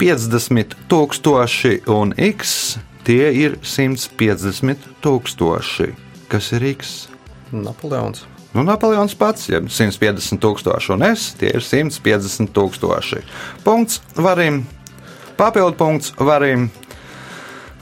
50 0.02 0.74
tūkstoši 0.90 1.76
un 1.92 2.16
x, 2.18 2.80
tie 3.06 3.30
ir 3.44 3.60
150 3.62 4.90
tūkstoši. 5.06 5.92
Kas 6.32 6.54
ir 6.58 6.72
x? 6.72 6.96
Napoleons. 7.52 8.31
Nu, 8.52 8.66
Napoleons 8.68 9.14
pats 9.16 9.48
ir 9.48 9.64
150 9.64 10.42
tūkstoši, 10.44 10.92
un 10.98 11.06
es 11.08 11.30
tie 11.40 11.54
ir 11.56 11.64
150 11.64 12.52
tūkstoši. 12.56 13.22
Punkts 13.64 14.02
varim, 14.20 14.66
papildu 15.40 15.78
punkts 15.80 16.12
varim. 16.20 16.70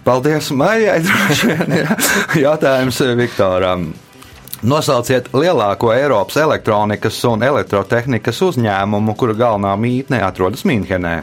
Paldies, 0.06 0.52
Maijai. 0.56 1.00
droši 1.08 1.50
vien, 1.50 1.74
jā. 1.82 1.98
Jautājums 2.40 3.02
Viktoram. 3.18 3.90
Nosauciet 4.60 5.30
lielāko 5.34 5.94
Eiropas 5.96 6.38
elektronikas 6.42 7.20
un 7.30 7.44
elektrotehnikas 7.48 8.42
uzņēmumu, 8.44 9.16
kura 9.16 9.36
galvenā 9.38 9.76
mītne 9.80 10.20
atrodas 10.26 10.66
Mīnhenē. 10.68 11.22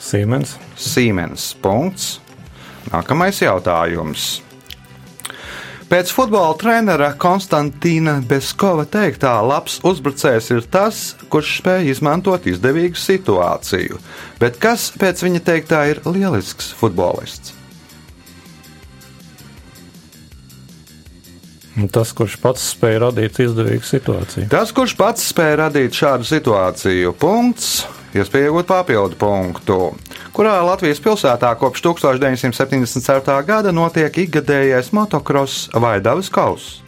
Siemens. 0.00 0.56
Siemens. 0.76 1.52
Punkts. 1.62 2.16
Nākamais 2.88 3.42
jautājums. 3.44 4.40
Pēc 5.92 6.08
futbola 6.08 6.54
trenera 6.56 7.10
Konstantīna 7.20 8.14
Beskova 8.24 8.86
teiktā, 8.88 9.34
labs 9.44 9.74
uzbrucējs 9.84 10.46
ir 10.54 10.62
tas, 10.72 11.00
kurš 11.28 11.50
spēj 11.58 11.90
izmantot 11.92 12.46
izdevīgu 12.48 12.96
situāciju. 12.96 14.00
Bet 14.40 14.56
kas 14.62 14.86
pēc 14.96 15.20
viņa 15.20 15.42
teiktā 15.44 15.82
ir 15.90 16.00
lielisks 16.08 16.70
futbolists? 16.78 17.52
Un 21.76 21.92
Tas, 21.92 22.14
kurš 22.16 22.38
pats 22.40 22.70
spēja 22.72 23.10
radīt 23.10 23.42
izdevīgu 23.44 23.84
situāciju. 23.84 24.48
Tas, 24.52 24.72
kurš 24.72 24.96
pats 24.96 25.28
spēja 25.28 25.66
radīt 25.66 26.00
šādu 26.00 26.24
situāciju, 26.28 27.12
punkts, 27.20 27.82
iespēja 28.16 28.48
iegūt 28.48 28.72
papildu 28.72 29.20
punktu. 29.20 29.78
Kurā 30.36 30.54
Latvijas 30.66 31.00
pilsētā 31.02 31.52
kopš 31.60 31.82
1974. 31.84 33.36
gada 33.46 33.72
notiek 33.72 34.16
ikgadējais 34.26 34.92
motocross 34.96 35.68
Vaidavas 35.74 36.30
kauss. 36.32 36.78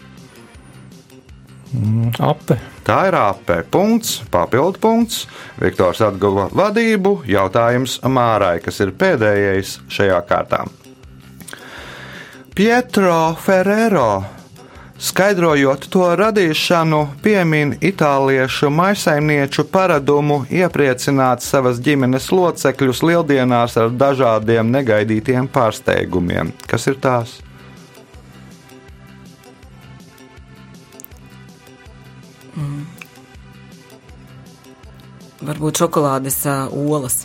Ape. 2.23 2.57
Tā 2.87 2.99
ir 3.09 3.17
AP 3.19 3.51
punkts, 3.73 4.21
papildu 4.31 4.79
punkts. 4.79 5.25
Viktors 5.59 6.03
atguva 6.05 6.47
vadību. 6.55 7.25
Jautājums 7.27 7.99
Mārai, 8.07 8.61
kas 8.63 8.79
ir 8.85 8.93
pēdējais 8.95 9.79
šajā 9.91 10.21
kārtā. 10.29 10.63
Pietro 12.55 13.35
Ferrero. 13.41 14.44
Skaidrojot 14.95 15.89
to 15.91 16.07
radīšanu, 16.15 17.01
piemin 17.23 17.73
itāliešu 17.83 18.71
maisaimnieču 18.71 19.65
paradumu 19.67 20.45
iepriecināt 20.47 21.43
savas 21.43 21.81
ģimenes 21.83 22.31
locekļus 22.31 23.03
lieldienās 23.03 23.75
ar 23.83 23.91
dažādiem 23.91 24.71
negaidītiem 24.71 25.51
pārsteigumiem. 25.51 26.55
Kas 26.71 26.87
ir 26.87 27.01
tās? 27.03 27.41
Varbūt 35.45 35.83
šokolādes 35.83 36.39
uh, 36.47 36.71
olas. 36.71 37.25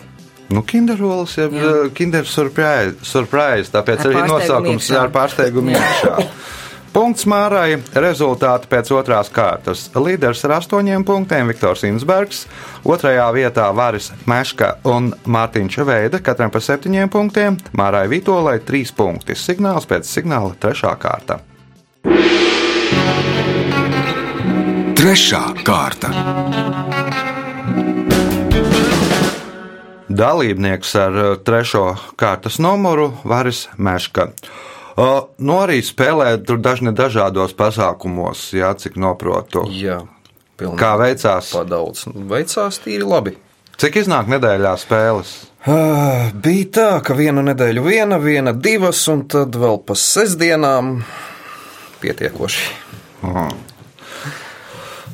Nu, 0.49 0.63
kinderolas 0.65 1.35
jau 1.37 1.51
ir 1.53 1.91
kinder 1.95 2.25
surprise, 2.25 2.97
surprise, 3.05 3.69
tāpēc 3.69 4.01
Ar 4.01 4.09
arī 4.09 4.23
nosaukums 4.25 4.87
iekšā. 4.89 5.03
ar 5.05 5.13
pārsteigumu 5.13 5.77
iekšā. 5.77 6.15
Punkts 6.93 7.27
Mārai. 7.29 7.77
Rezultāti 8.01 8.69
pēc 8.71 8.89
otrās 8.95 9.29
kārtas. 9.33 9.87
Līderis 9.93 10.41
ar 10.47 10.55
astoņiem 10.57 11.05
punktiem 11.05 11.51
Viktors 11.51 11.85
Insbergs, 11.87 12.45
otrajā 12.83 13.27
vietā 13.35 13.67
Varis 13.75 14.09
Meška 14.29 14.75
un 14.89 15.11
Mārtiņš 15.29 15.77
Veida, 15.85 16.21
katram 16.23 16.51
pa 16.53 16.61
septiņiem 16.63 17.11
punktiem. 17.13 17.59
Mārai 17.77 18.07
Vitolai 18.11 18.57
trīs 18.65 18.93
punkti. 18.95 19.37
Signāls 19.37 19.87
pēc 19.89 20.09
signāla 20.09 20.55
trešā 20.59 20.95
kārta. 20.99 21.39
Trešā 24.99 25.43
kārta. 25.63 26.09
Dalībnieks 30.09 30.95
ar 30.97 31.15
uh, 31.21 31.29
trešo 31.45 31.85
kārtas 32.19 32.57
numuru 32.59 33.11
Varis 33.23 33.67
Meška. 33.77 34.31
Uh, 34.99 35.29
nu, 35.39 35.55
arī 35.63 35.77
spēlē 35.85 36.33
tur 36.43 36.57
dažni 36.59 36.91
dažādos 36.91 37.53
pasākumos, 37.55 38.49
jā, 38.51 38.73
cik 38.75 38.97
noprotu. 38.99 39.63
Jā, 39.71 40.01
pilnīgi. 40.59 40.79
Kā 40.81 40.97
veicās? 40.99 41.53
Pa 41.55 41.63
daudz. 41.63 42.03
Veicās 42.11 42.81
tīri 42.83 43.07
labi. 43.07 43.37
Cik 43.79 44.01
iznāk 44.01 44.27
nedēļā 44.27 44.73
spēles? 44.81 45.31
Ah, 45.63 46.33
Bija 46.35 46.67
tā, 46.75 46.89
ka 47.05 47.15
vienu 47.15 47.45
nedēļu 47.47 47.85
viena, 47.85 48.19
viena 48.19 48.51
divas, 48.51 49.05
un 49.11 49.23
tad 49.31 49.55
vēl 49.55 49.79
pa 49.87 49.95
sestdienām 49.95 50.97
pietiekoši. 52.03 52.67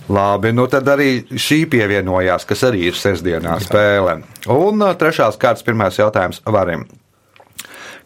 Labi, 0.10 0.52
nu 0.54 0.66
tad 0.70 0.90
arī 0.90 1.10
šī 1.30 1.64
pievienojās, 1.70 2.46
kas 2.46 2.66
arī 2.68 2.88
ir 2.90 2.98
sestdienā 2.98 3.58
spēle. 3.62 4.20
Un 4.54 4.82
uh, 4.86 4.94
trešās 4.98 5.38
kārtas 5.42 5.66
pirmais 5.66 5.98
jautājums 5.98 6.42
varim. 6.46 6.86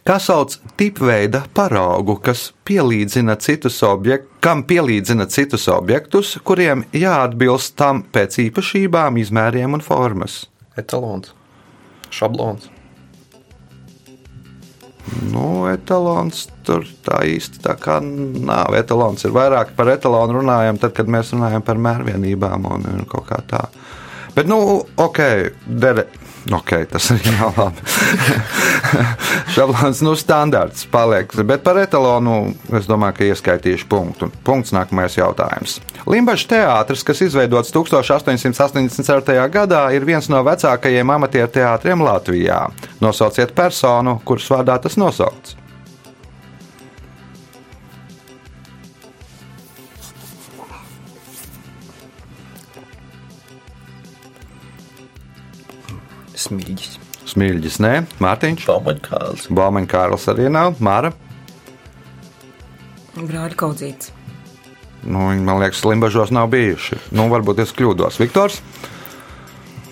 Kas 0.09 0.25
sauc 0.25 0.55
tipveida 0.73 1.43
paraugu, 1.53 2.15
kas 2.25 2.47
pielīdzina 2.65 3.35
citus 3.37 3.75
objektus, 3.85 4.39
kam 4.41 4.63
pielīdzina 4.65 5.27
citus 5.29 5.67
objektus, 5.69 6.31
kuriem 6.41 6.81
jāatbilst 6.97 7.75
tam 7.77 7.99
pēc 8.09 8.39
īpašībām, 8.47 9.19
izmēriem 9.21 9.77
un 9.77 9.83
formas? 9.85 10.39
Etalons, 10.81 11.29
šablons. 12.09 12.65
Nu, 15.29 15.67
etalons 15.69 16.47
tur 16.65 16.89
tā 17.05 17.21
īsti 17.29 17.61
tā 17.67 17.75
kā 17.77 17.99
nav. 18.01 18.73
Etalons 18.81 19.29
ir 19.29 19.35
vairāk 19.37 19.75
par 19.77 19.93
etalonu 19.93 20.39
runājam, 20.41 20.81
tad, 20.81 20.95
kad 20.97 21.05
mēs 21.05 21.35
runājam 21.37 21.61
par 21.69 21.77
mērvienībām 21.85 22.65
un, 22.65 22.89
un 22.95 23.05
kaut 23.13 23.29
kā 23.29 23.43
tā. 23.45 23.61
Bet, 24.33 24.49
nu, 24.49 24.57
ok, 25.05 25.21
dere, 25.85 26.09
ok, 26.55 26.73
tas 26.91 27.11
arī 27.13 27.33
nav 27.37 27.57
labi. 27.59 27.83
Šablons, 29.53 30.01
nu, 30.05 30.15
standarts 30.19 30.87
paliek, 30.91 31.33
bet 31.45 31.63
par 31.65 31.79
etalonu 31.81 32.39
es 32.77 32.89
domāju, 32.89 33.17
ka 33.19 33.27
ieskaitīšu 33.29 33.89
punktu. 33.91 34.31
Punkts 34.47 34.73
nākamais 34.75 35.19
jautājums. 35.19 35.79
Limbaģis 36.09 36.47
teātris, 36.49 37.05
kas 37.05 37.23
izveidots 37.27 37.73
1887. 37.75 39.37
gadā, 39.53 39.85
ir 39.93 40.07
viens 40.07 40.31
no 40.31 40.41
vecākajiem 40.47 41.15
amatieru 41.19 41.53
teātriem 41.59 42.05
Latvijā. 42.05 42.65
Nosauciet 43.03 43.53
personu, 43.57 44.19
kuras 44.25 44.49
vārdā 44.49 44.79
tas 44.81 44.97
nosaukts. 44.99 45.58
Smīļģis. 56.49 56.99
Smilģis, 57.29 57.79
nē, 57.83 57.93
Mārtiņš, 58.23 58.67
Baumaņkārls. 58.69 59.49
Baumaņa 59.53 59.89
Kārls 59.91 60.29
arī 60.31 60.47
nav, 60.51 60.79
Māra. 60.81 61.11
Brāļa 63.19 63.57
kaudzīts. 63.59 64.13
Nu, 65.05 65.29
viņi, 65.29 65.43
man 65.45 65.61
liekas, 65.61 65.83
Limbažos 65.87 66.33
nav 66.35 66.49
bijuši. 66.51 66.97
Nu, 67.15 67.29
varbūt 67.31 67.61
es 67.63 67.75
kļūdos. 67.75 68.17
Viktors, 68.19 68.59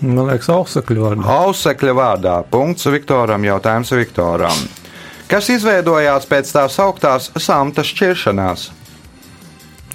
Man 0.01 0.27
liekas, 0.29 0.49
ausekļu 0.53 1.01
vārdā. 1.01 1.23
Ausekļa 1.41 1.93
vārdā. 1.97 2.33
Punkts 2.51 2.85
Viktoram, 2.93 3.45
jautājums 3.47 3.93
Viktoram. 3.97 4.59
Kas 5.27 5.49
izveidojās 5.49 6.27
pēc 6.29 6.51
tās 6.53 6.77
augtās 6.79 7.31
samta 7.41 7.83
šķiršanās? 7.87 8.67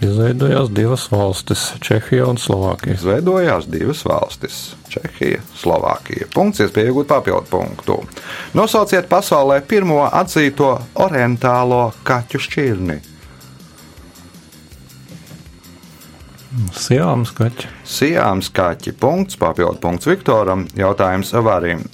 Izveidojās 0.02 0.70
divas 0.74 1.04
valstis- 1.10 1.60
Čehija 1.86 2.26
un 2.26 2.36
Slovākija. 2.36 2.94
Izveidojās 2.94 3.68
divas 3.70 4.04
valstis- 4.04 4.74
Čehija, 4.92 5.38
Slovākija. 5.60 6.26
Punkts, 6.34 6.58
iespēja 6.60 6.90
iegūt 6.90 7.06
papildu 7.06 7.46
punktu. 7.50 8.02
Nosauciet 8.54 9.08
pasaulē 9.08 9.60
pirmo 9.60 10.02
atzīto 10.10 10.80
orientālo 10.94 11.92
kaķu 12.04 12.38
šķirni. 12.38 12.98
Sijāms 16.74 17.30
kaķi. 17.32 17.68
Sijāms 17.86 18.50
kaķi. 18.52 18.92
Punkts, 18.98 19.36
papildu 19.36 19.78
punkts 19.80 20.06
Viktoram. 20.06 20.66
Jautājums 20.74 21.32
Avarim. 21.34 21.84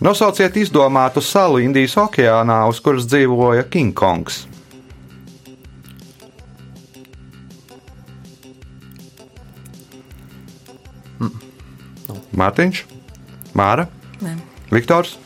Nosauciet 0.00 0.56
izdomātu 0.56 1.20
salu 1.20 1.58
Indijas 1.58 1.94
okeānā, 2.00 2.68
uz 2.68 2.80
kuras 2.80 3.04
dzīvoja 3.04 3.68
Kingkongs. 3.68 4.49
Mārtiņš, 12.40 12.84
Māra, 13.58 13.88
Nē. 14.24 14.36
Viktors. 14.72 15.18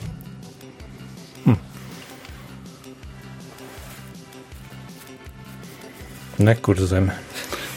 Nekur 6.39 6.81
zeme. 6.83 7.15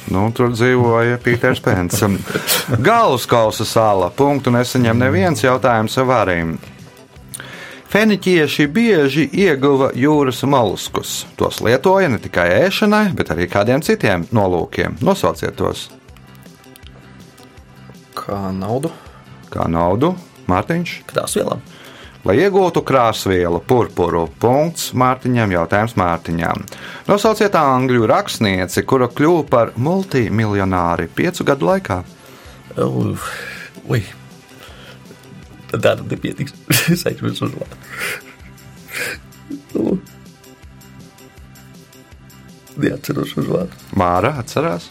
Nu, 0.09 0.23
tur 0.33 0.49
dzīvoja 0.55 1.19
Pīters 1.21 1.59
Pēns. 1.61 1.99
Galvaskausa 2.87 3.67
sāla. 3.67 4.09
Punktu 4.15 4.53
nesaņem 4.55 4.97
neviens 4.97 5.43
jautājums 5.43 5.97
avārīm. 6.01 6.55
Feniķieši 7.87 8.65
bieži 8.71 9.27
ieguva 9.31 9.91
jūras 9.95 10.41
moluskus. 10.47 11.21
Tos 11.39 11.61
lietoja 11.63 12.09
ne 12.11 12.19
tikai 12.23 12.47
ēšanai, 12.65 13.11
bet 13.15 13.31
arī 13.35 13.47
kādiem 13.51 13.83
citiem 13.85 14.25
nolūkiem. 14.35 14.97
Nosauciet 15.05 15.55
tos 15.59 15.87
Kā 18.17 18.49
naudu? 18.51 18.89
Kā 19.53 19.67
naudu, 19.71 20.13
Mārtiņš. 20.47 21.01
Krāsvielām. 21.09 21.63
Lai 22.27 22.35
iegūtu 22.41 22.81
krāsvielu, 22.83 23.61
purpuru, 23.63 24.25
punkts 24.41 24.89
Mārtiņam, 24.97 25.53
jautājums 25.55 25.95
Mārtiņam. 25.99 26.65
Nosauciet 27.07 27.55
angļu 27.55 28.07
rakstnieci, 28.09 28.83
kura 28.83 29.07
kļuva 29.07 29.45
par 29.47 29.71
multimiljonāri 29.79 31.07
piecu 31.15 31.45
gadu 31.47 31.69
laikā. 31.69 32.01
Uf, 32.83 33.29
Ui. 33.87 34.03
Tad 35.71 35.83
tā 35.83 35.95
tad 35.99 36.05
nepietiks. 36.11 36.55
Es 36.93 37.05
aizmirsu 37.07 37.47
uzvārdu. 37.47 37.75
Nu. 39.75 39.97
Neatceros 42.77 43.33
uzvārdu. 43.39 43.79
Māra 43.97 44.35
atcerās. 44.41 44.89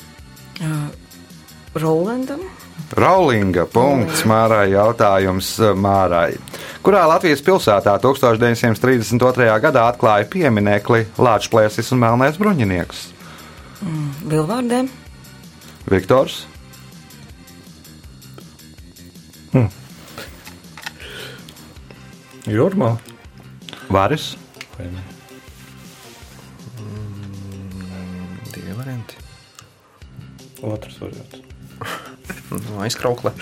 Rolandam. 1.77 2.43
Raulinga 2.95 3.65
punkts 3.67 4.23
Mārai 4.29 4.71
jautājums 4.71 5.57
eh, 5.59 5.73
Mārai. 5.75 6.37
Kurā 6.87 7.03
Latvijas 7.11 7.43
pilsētā 7.43 7.97
1932. 8.03 9.49
gadā 9.65 9.89
atklāja 9.91 10.29
pieminekli 10.31 11.07
Lāčplēsis 11.19 11.91
un 11.97 12.05
Melnais 12.05 12.39
bruņinieks? 12.39 13.09
Vilvārdē. 14.31 14.85
Viktors, 15.91 16.45
Jurmā. 22.47 22.93
Varis, 23.91 24.37
ne? 24.79 25.03
Divi 28.55 28.77
varianti. 28.79 29.19
Otrs 30.63 31.01
variants. 31.03 31.46
No 32.51 32.83
aizkraukla. 32.87 33.33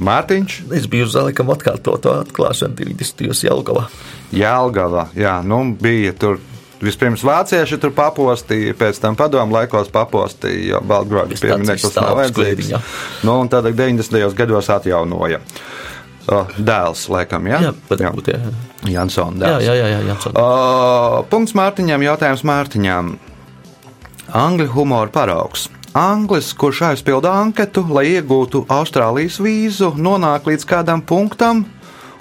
Mārtiņš, 0.00 0.54
Es 0.76 0.86
biju 0.88 1.04
uz 1.04 1.12
Zalikam 1.12 1.50
atkārtot 1.52 2.00
to 2.04 2.12
atklāšanu 2.22 2.72
90. 2.78 3.44
Jelgavā. 3.44 3.86
Jālgava. 4.32 5.08
Jā, 5.18 5.40
nu 5.44 5.62
bija 5.80 6.14
tur. 6.16 6.38
Vispirms 6.80 7.20
vācieši 7.20 7.76
tur 7.76 7.90
papostīja, 7.92 8.72
pēc 8.72 8.96
tam 9.02 9.12
padomu 9.12 9.52
laikos 9.52 9.90
papostīja, 9.92 10.78
jo 10.78 10.78
tāds 10.80 11.42
piemineklis 11.44 11.98
nav 11.98 12.14
vajadzīgs. 12.16 12.70
Nu, 13.28 13.34
un 13.42 13.50
tad 13.52 13.68
90. 13.68 14.32
gados 14.38 14.70
atjaunoja. 14.72 15.42
O, 16.30 16.38
dēls, 16.56 17.02
laikam, 17.12 17.44
jā? 17.52 17.58
Jā, 17.66 17.74
jā. 18.32 18.54
Jansona 18.94 19.36
Jā, 19.36 19.50
dēls. 19.58 19.66
jā, 19.66 19.74
jā, 19.76 19.90
jā, 19.92 20.00
jā, 20.08 20.16
jā. 20.24 20.32
O, 20.40 21.20
punkts 21.28 21.52
Mārtiņam, 21.58 22.04
jautājums 22.08 22.46
Mārtiņam. 22.48 23.12
Angļu 24.40 24.70
humora 24.72 25.12
paraugs. 25.12 25.68
Anglis, 25.92 26.52
kurš 26.54 26.84
aizpilda 26.86 27.32
anketu, 27.34 27.82
lai 27.90 28.04
iegūtu 28.12 28.62
Austrālijas 28.70 29.40
vīzu, 29.42 29.88
nonāk 29.98 30.46
līdz 30.46 30.62
kādam 30.70 31.02
punktam 31.02 31.64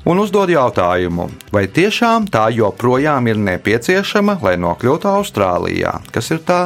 un 0.09 0.21
uzdod 0.23 0.49
jautājumu, 0.49 1.27
vai 1.53 1.67
tiešām 1.69 2.25
tā 2.33 2.47
joprojām 2.55 3.29
ir 3.29 3.37
nepieciešama, 3.37 4.39
lai 4.41 4.55
nokļūtu 4.57 5.11
Austrālijā. 5.13 5.93
Kas 6.09 6.31
ir 6.33 6.41
tā? 6.49 6.63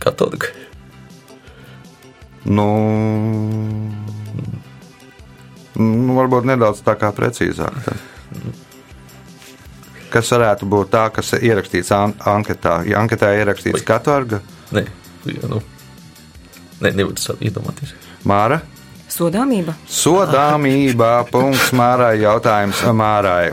Katolika. 0.00 0.56
Nu, 2.48 2.68
nu 5.76 6.16
varbūt 6.16 6.48
nedaudz 6.48 6.80
tā 6.84 6.96
kā 6.96 7.12
precīzāk. 7.12 7.76
tad. 7.84 8.63
Kas 10.14 10.28
varētu 10.30 10.68
būt 10.70 10.92
tā, 10.94 11.08
kas 11.10 11.32
ir 11.34 11.42
ierakstīts 11.50 11.90
an 11.96 12.12
anketā? 12.30 12.76
Ja 12.86 13.00
anketā 13.02 13.32
ir 13.34 13.42
ierakstīts 13.44 13.82
katorga, 13.86 14.38
Nē, 14.74 14.84
jā, 15.26 15.48
nu. 15.50 15.58
Nē, 16.84 16.92
nevar 16.94 17.16
tas 17.18 17.32
iedomāties. 17.42 17.92
Māra. 18.26 18.60
Sodāmība. 19.10 19.74
Sodāmība. 19.90 21.10
Punkts 21.34 21.70
Mārai. 21.76 22.16
Jautājums 22.22 22.80
Mārai. 22.96 23.52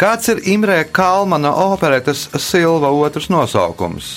Kāds 0.00 0.28
ir 0.32 0.40
Imrē 0.50 0.80
Kalmana 0.90 1.52
operetes 1.68 2.24
Silva 2.42 2.90
otrs 2.90 3.28
nosaukums? 3.32 4.10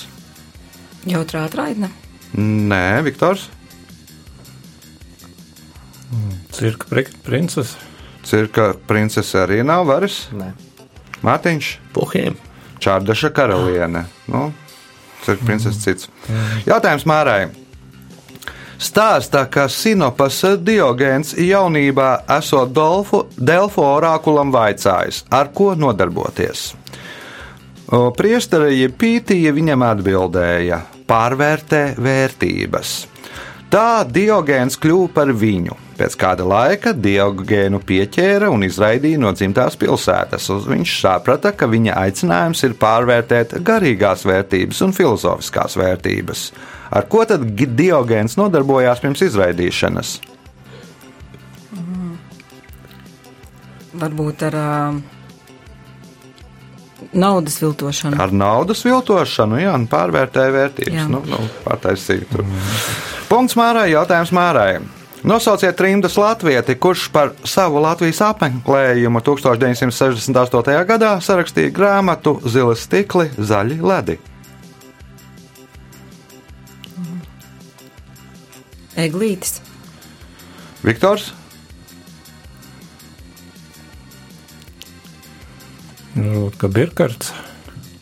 Jautrā 1.05 1.43
atraitne. 1.45 1.91
Nē, 2.35 3.03
Viktors. 3.05 3.49
Cirka 6.55 6.87
pri- 6.89 7.11
princese. 7.23 7.75
Cirka 8.25 8.71
princese 8.87 9.37
arī 9.43 9.61
nav 9.63 9.85
varas. 9.87 10.25
Nē. 10.33 10.51
Mārtiņš. 11.25 11.71
Pohēm. 11.95 12.37
Čārdaša 12.83 13.31
karaliene. 13.33 14.05
Nu, 14.29 14.49
cirka 15.25 15.47
princese 15.47 15.79
cits. 15.81 16.09
Jautājums 16.67 17.05
Mārai. 17.09 17.47
Stāstā, 18.75 19.45
ka 19.47 19.69
Sinopas 19.71 20.41
Diogēns 20.59 21.31
jaunībā 21.39 22.09
esot 22.35 22.73
Dolfu, 22.75 23.23
Delfu 23.39 23.85
orākulam 23.87 24.51
vaicājis, 24.51 25.23
ar 25.31 25.53
ko 25.55 25.71
nodarboties. 25.79 26.73
O, 27.85 28.09
Priesteri 28.17 28.81
Jepītīja 28.81 29.53
viņam 29.55 29.85
atbildēja: 29.87 30.81
pārvērtē 31.07 31.83
vērtības. 32.01 32.93
Tā 33.71 34.03
Diogēns 34.09 34.77
kļuva 34.81 35.09
par 35.15 35.31
viņu. 35.31 35.84
Pēc 35.95 36.15
kāda 36.19 36.43
laika 36.43 36.91
Diogēnu 36.91 37.79
pieķēra 37.87 38.49
un 38.51 38.65
izraidīja 38.67 39.21
no 39.21 39.31
dzimtās 39.31 39.77
pilsētas. 39.79 40.49
Viņš 40.67 40.95
saprata, 40.99 41.53
ka 41.55 41.69
viņa 41.71 41.95
aicinājums 42.01 42.65
ir 42.67 42.75
pārvērtēt 42.81 43.55
garīgās 43.63 44.25
vērtības 44.27 44.81
un 44.83 44.95
filozofiskās 44.95 45.77
vērtības. 45.79 46.45
Ar 46.95 47.07
ko 47.11 47.23
tad 47.29 47.47
Diogēns 47.55 48.35
nodarbojās 48.39 49.03
pirms 49.03 49.23
izraidīšanas? 49.29 50.17
Varbūt 53.95 54.43
ar 54.43 54.57
uh, 54.59 54.97
naudas 57.15 57.61
viltošanu. 57.61 58.19
Ar 58.19 58.35
naudas 58.35 58.83
viltošanu, 58.83 59.61
jā, 59.63 59.71
un 59.79 59.87
pārvērtēja 59.91 60.55
vērtības. 60.57 60.99
Jā. 60.99 61.07
Nu, 61.11 61.23
nu, 61.29 61.39
Pārtaisīt. 61.63 62.27
tur. 62.31 62.43
Punkts 63.31 63.55
Mārai, 63.55 63.87
jautājums 63.93 64.35
Mārai. 64.35 64.83
Nosauciet 65.25 65.75
trimdas 65.75 66.17
latvieti, 66.21 66.75
kurš 66.77 67.07
par 67.09 67.31
savu 67.49 67.81
Latvijas 67.81 68.21
apmeklējumu 68.21 69.23
1968. 69.25 70.75
gadā 70.85 71.15
sarakstīja 71.21 71.73
grāmatu 71.73 72.37
Zila 72.45 72.75
stikli, 72.77 73.31
zaļi 73.37 73.79
ledi. 73.81 74.19
Eglītis. 78.95 79.57
Viktors, 80.85 81.33
Varbūt, 86.15 86.55
ka 86.61 86.67
Birkards. 86.71 87.33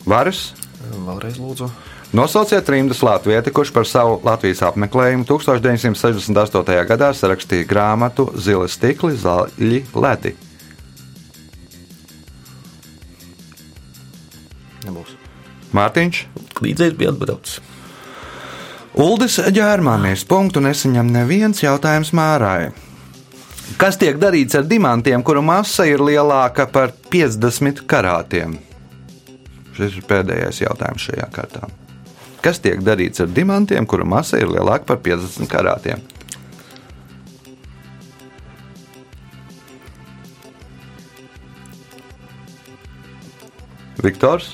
Varis. 0.05 0.51
Vēlreiz 0.91 1.39
lūdzu. 1.39 1.69
Nosauciet 2.13 2.65
trimdas 2.65 3.02
latvieti, 3.02 3.49
kurš 3.49 3.71
par 3.73 3.88
savu 3.89 4.19
Latvijas 4.21 4.60
apmeklējumu 4.67 5.26
1968. 5.26 6.76
gadā 6.86 7.10
sarakstīja 7.17 7.65
grāmatu 7.65 8.28
Zila 8.38 8.67
stikli, 8.69 9.15
zaļi 9.17 9.80
ledi. 9.97 10.36
Nebūs. 14.86 15.17
Mārtiņš. 15.73 16.23
Līdzēs 16.62 16.93
bija 17.02 17.15
atbraucis. 17.15 17.58
Uldis 18.93 19.41
ģērmanis 19.49 20.30
punktu 20.30 20.62
nesaņem 20.62 21.10
neviens 21.17 21.65
jautājums 21.65 22.13
mārai. 22.13 22.69
Kas 23.82 23.97
tiek 23.97 24.21
darīts 24.21 24.54
ar 24.54 24.67
dimantiem, 24.69 25.26
kuru 25.26 25.41
masa 25.41 25.89
ir 25.89 26.04
lielāka 26.04 26.69
par 26.69 26.93
50 27.10 27.88
karātiem? 27.89 28.60
Šis 29.73 29.97
ir 29.97 30.06
pēdējais 30.06 30.62
jautājums 30.62 31.10
šajā 31.10 31.34
kārtā. 31.34 31.73
Kas 32.43 32.60
tiek 32.60 32.82
darīts 32.84 33.23
ar 33.23 33.29
dimantiem, 33.32 33.86
kuru 33.88 34.06
masa 34.06 34.39
ir 34.41 34.49
lielāka 34.51 34.89
par 34.89 34.99
50 35.06 35.47
karātiem? 35.51 36.01
Viktors? 44.03 44.53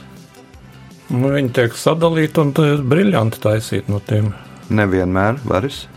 Nu, 1.10 1.32
viņi 1.34 1.50
tiek 1.56 1.78
sadalīti 1.80 2.42
un 2.44 2.52
tad 2.54 2.84
briljanti 2.86 3.40
taisīti 3.42 3.90
no 3.90 4.02
tiem. 4.06 4.30
Nevienmēr 4.70 5.40
varas. 5.50 5.88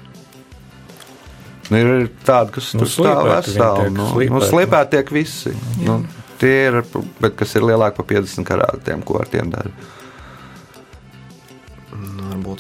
Nu, 1.69 1.79
ir 1.79 2.07
tādi, 2.25 2.55
kas 2.57 2.71
Nu, 2.77 2.85
tur 2.85 2.91
stāv 2.93 3.27
veseli. 3.29 3.91
Nu, 3.93 4.07
slīpēti. 4.15 4.33
nu, 4.33 4.41
slīpēti 4.49 4.95
tiek 4.97 5.13
visi. 5.13 5.53
Nu, 5.85 5.99
tie 6.41 6.55
ir, 6.71 6.81
bet 7.21 7.37
kas 7.37 7.53
ir 7.59 7.67
lielāki 7.69 8.01
par 8.01 8.09
50 8.15 8.49
karātiem, 8.49 9.05
ko 9.05 9.21
ar 9.21 9.29
tiem 9.33 9.53
dara. 9.53 9.73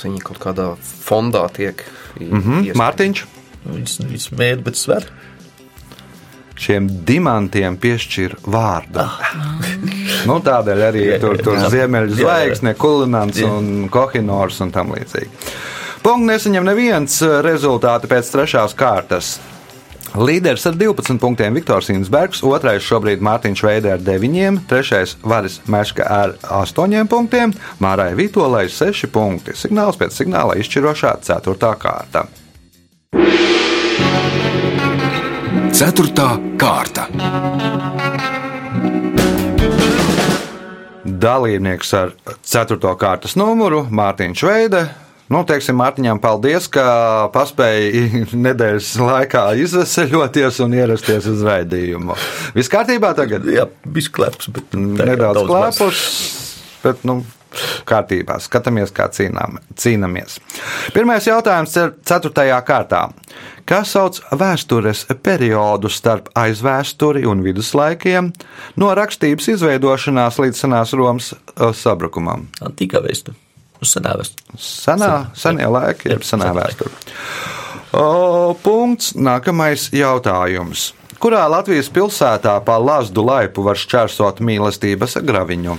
Nu, 0.05 0.11
viņi 0.11 0.23
kaut 0.27 0.38
kādā 0.43 0.71
fondā 1.07 1.45
tiek 1.55 1.85
Mhm. 2.21 2.65
ies- 2.69 2.77
Mārtiņš, 2.77 3.25
Viņas, 3.62 3.99
viņas 4.03 4.25
mēģina, 4.35 4.62
bet 4.67 4.77
sver. 4.77 5.05
šiem 6.59 6.88
dimantiem 7.07 7.77
piešķir 7.79 8.35
vārdu. 8.45 9.05
nu, 10.29 10.37
tādēļ 10.41 10.83
arī 10.91 11.05
Jā, 11.12 11.21
tur, 11.23 11.38
tur 11.43 11.57
jā. 11.59 11.71
ziemeļu 11.71 12.17
zvaigzne, 12.19 12.75
kulinants 12.79 13.38
Jā. 13.41 13.49
un 13.51 13.88
kohinors 13.88 14.61
un 14.61 14.71
tam 14.75 14.93
līdzīgi. 14.95 15.31
Punkts 16.03 16.27
nesaņem 16.27 16.65
neviens 16.67 17.21
rezultāti 17.47 18.11
pēc 18.11 18.31
trešās 18.35 18.75
kārtas. 18.75 19.37
Līderis 20.12 20.66
ar 20.68 20.75
12 20.77 21.16
punktiem 21.16 21.55
Viktors 21.57 21.87
Insbergs, 21.88 22.42
otrais 22.44 22.85
šobrīd 22.85 23.22
Mārtiņš 23.25 23.62
Veidē 23.64 23.94
ar 23.94 24.03
9, 24.05 24.59
trešais 24.68 25.14
Varis 25.25 25.57
Meška 25.72 26.05
ar 26.05 26.35
8 26.53 27.09
punktiem, 27.09 27.55
Mārai 27.81 28.11
Vitolai 28.18 28.66
6 28.68 29.09
punkti. 29.09 29.57
Signāls 29.57 29.96
pēc 29.96 30.12
signāla 30.12 30.59
izšķirošā 30.61 31.14
4. 31.25 31.72
kārta. 31.81 32.27
Ceturtā 35.72 36.29
kārta. 36.61 37.09
Dalībnieks 41.09 41.94
ar 41.96 42.12
4. 42.44 42.77
kārtas 43.01 43.40
numuru 43.40 43.87
Mārtiņš 43.88 44.44
Veide. 44.44 44.85
Nu, 45.33 45.40
teiksim, 45.49 45.79
Mārtiņam, 45.81 46.18
paldies, 46.21 46.66
ka 46.73 46.85
paspēji 47.33 48.23
nedēļas 48.47 48.90
laikā 49.01 49.45
izveseļoties 49.64 50.59
un 50.64 50.75
ierasties 50.77 51.29
uz 51.31 51.45
raidījumu. 51.47 52.16
Viss 52.57 52.73
kārtībā 52.73 53.14
tagad? 53.16 53.47
Jā, 53.49 53.64
bija 53.87 54.12
kleps, 54.12 54.51
bet 54.53 54.75
kā 54.75 55.07
Nedaudz 55.09 55.47
klēpus, 55.49 56.03
bet 56.83 57.07
nu, 57.09 57.23
kārtībā. 57.88 58.37
Skatāmies, 58.45 58.92
kā 58.92 59.07
cīnām, 59.12 59.57
cīnāmies. 59.81 60.37
Pirmais 60.92 61.29
jautājums 61.29 61.77
ir 61.81 61.95
4. 62.09 62.49
kārtā. 62.68 63.07
Kas 63.68 63.95
sauc 63.95 64.18
vēstures 64.37 65.07
periodu 65.23 65.88
starp 65.92 66.29
aizvēsturi 66.37 67.25
un 67.31 67.45
viduslaikiem, 67.47 68.33
no 68.77 68.90
rakstības 68.99 69.49
izveidošanās 69.55 70.40
līdz 70.42 70.64
senās 70.66 70.92
Romas 70.99 71.33
uh, 71.33 71.71
sabrukumam? 71.77 72.51
Antīkā 72.61 73.01
vēsture. 73.07 73.38
Uz 73.83 73.97
senā 73.97 74.14
vēsture. 74.21 74.59
Senā, 74.62 75.12
senie 75.38 75.66
laiki, 75.66 76.12
jeb 76.12 76.27
senā. 76.27 76.53
O, 77.92 78.55
punkts. 78.62 79.12
Nākamais 79.18 79.90
jautājums. 79.92 80.92
Kurā 81.23 81.42
Latvijas 81.51 81.90
pilsētā 81.92 82.55
pa 82.66 82.79
Lazdu 82.83 83.23
laipu 83.27 83.62
var 83.66 83.79
šķērsot 83.79 84.40
mīlestības 84.42 85.21
graviņu? 85.23 85.77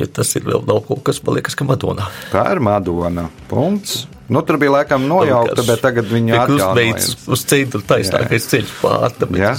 Ja 0.00 0.08
tas 0.08 0.32
ir 0.36 0.44
vēl 0.48 0.64
kaut 0.64 1.04
kas, 1.04 1.20
man 1.24 1.38
liekas, 1.38 1.56
ka 1.56 1.68
Madonā. 1.68 2.08
Tā 2.32 2.48
ir 2.52 2.60
Madona. 2.64 3.28
Punkts. 3.48 4.06
Nu, 4.32 4.40
tur 4.40 4.56
bija 4.56 4.70
laikam 4.72 5.02
nojaukta, 5.04 5.60
bet 5.68 5.82
tagad 5.84 6.06
viņa 6.08 6.38
atgādājās. 6.46 6.62
atjaunojas. 6.64 7.26
Uz 7.34 7.42
centru 7.50 7.80
taisnākais 7.84 8.46
ceļš 8.48 8.70
pārta. 8.80 9.28
Jā. 9.36 9.50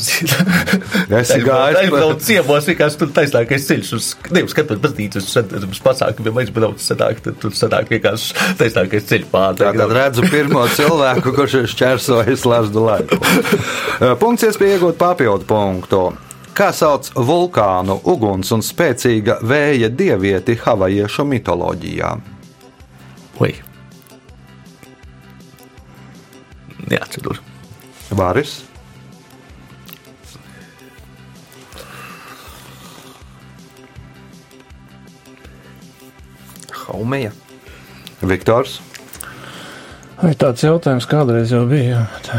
Esi 1.20 1.38
gājis 1.46 1.78
Tā 1.78 1.84
ir 1.86 1.92
pa- 1.94 2.00
vēl 2.02 2.14
ciemos, 2.26 2.70
vienkārši 2.72 3.00
tur 3.04 3.12
taisnākais 3.14 3.68
ceļš. 3.70 3.92
Uz, 4.00 4.08
nevis 4.34 4.56
skatot 4.56 4.82
baznīcas, 4.82 5.28
uz, 5.30 5.82
pasākumiem 5.86 6.40
aizbrauc, 6.42 6.82
sanāk, 6.82 7.22
tad 7.28 7.38
tur 7.44 7.54
sanāk 7.54 7.92
vienkārši 7.94 8.34
taisnākais 8.64 9.06
ceļš 9.12 9.28
pārta. 9.36 9.70
Tātad 9.70 9.94
redzu 10.00 10.26
pirmo 10.34 10.66
cilvēku, 10.80 11.36
kurš 11.38 11.60
ir 11.62 11.70
šķērsojis 11.76 12.48
Lazdu 12.50 12.88
laiku. 12.88 13.22
Punkts 14.24 14.48
iespēja 14.50 14.80
iegūt 14.80 14.98
papildu 14.98 15.46
punktu. 15.50 16.02
Kā 16.56 16.72
sauc 16.74 17.12
vulkānu, 17.20 18.00
uguns 18.08 18.50
un 18.56 18.66
spēcīga 18.66 19.38
vēja 19.46 19.90
dievieti 19.94 20.58
havajiešu 20.66 21.26
mitoloģijā? 21.28 22.14
Oi. 23.44 23.54
Neatceros. 26.90 27.42
Varis, 28.16 28.60
Haumeja. 36.86 37.32
Viktors, 38.22 38.80
Vai 40.16 40.32
tāds 40.40 40.64
jautājums 40.64 41.08
kādreiz 41.12 41.52
jau 41.52 41.66
bija? 41.68 42.06
Tā. 42.24 42.38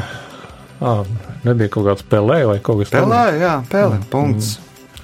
Ā, 0.81 0.93
nebija 1.45 1.73
kaut 1.73 1.87
kāds 1.91 2.07
pelē 2.09 2.39
vai 2.49 2.57
kaut 2.65 2.83
kas 2.83 2.93
Pelē, 2.95 3.25
jā, 3.41 3.53
Pelē. 3.71 4.01
Punkts. 4.13 4.57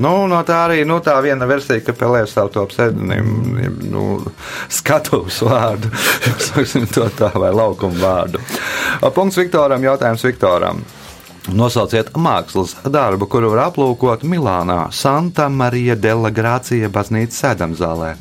Nu, 0.03 0.25
no 0.27 0.39
tā 0.49 0.57
arī 0.67 0.87
nu, 0.89 0.97
tā 1.05 1.15
viena 1.23 1.47
versija, 1.47 1.83
ka 1.85 1.93
Pelē 1.97 2.23
savu 2.27 2.51
to 2.55 2.65
pseidonīmu, 2.71 3.69
nu, 3.93 4.05
skatuves 4.73 5.43
vārdu, 5.45 5.93
to 6.97 7.07
tā, 7.19 7.29
vai 7.37 7.53
laukuma 7.55 8.01
vārdu. 8.01 8.41
Punkts 9.11 9.39
Viktoram, 9.39 9.83
jautājums 9.83 10.23
Viktoram. 10.23 10.83
Nosauciet 11.51 12.13
mākslas 12.15 12.77
darbu, 12.87 13.27
kuru 13.27 13.51
var 13.51 13.65
aplūkot 13.73 14.23
Milānā, 14.23 14.85
Santa 14.95 15.49
Marija 15.51 15.97
della 15.99 16.31
Grācija 16.31 16.87
baznīcas 16.93 17.41
sēdamzālē. 17.43 18.13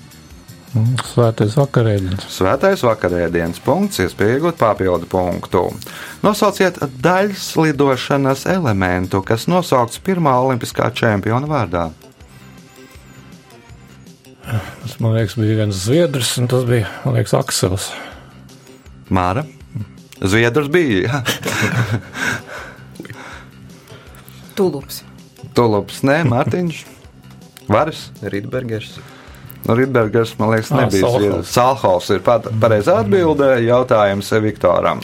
Svētais 1.05 1.53
vakarēdienas. 1.59 2.25
Svētais 2.31 2.81
vakarēdienas 2.87 3.59
punkts, 3.61 3.99
iespēja 4.01 4.39
iegūt 4.39 4.57
papildu 4.57 5.09
punktu. 5.11 5.65
Nosauciet 6.23 6.79
daļas 7.03 7.51
lidošanas 7.59 8.47
elementu, 8.49 9.21
kas 9.21 9.45
nosaukts 9.51 10.01
pirmā 10.01 10.33
olimpiskā 10.41 10.89
čempiona 10.95 11.49
vārdā. 11.51 11.89
Tas, 14.47 14.97
man 15.03 15.13
liekas, 15.13 15.37
bija 15.37 15.61
viens 15.61 15.85
zviedrs, 15.85 16.37
un 16.41 16.49
tas 16.49 16.65
bija, 16.65 16.89
man 17.05 17.19
liekas, 17.19 17.37
Aksels. 17.37 17.91
Māra. 19.11 19.45
Zviedrs 20.21 20.69
bija. 20.69 21.21
Tulups. 24.57 25.01
Tulups, 25.57 26.03
nē, 26.05 26.21
Mārtiņš. 26.29 26.83
Varis. 27.71 28.09
Rītbergers. 28.21 28.97
Nu, 29.65 29.75
Rītbergers, 29.77 30.35
man 30.39 30.53
liekas, 30.53 30.71
Ā, 30.73 30.83
nebija 30.83 31.01
Salhaus. 31.07 31.21
Zviedrs. 31.21 31.55
Salhaus 31.55 32.11
ir 32.13 32.21
pareizā 32.25 32.99
atbildē. 33.03 33.55
Jautājums 33.65 34.31
Viktoram. 34.43 35.01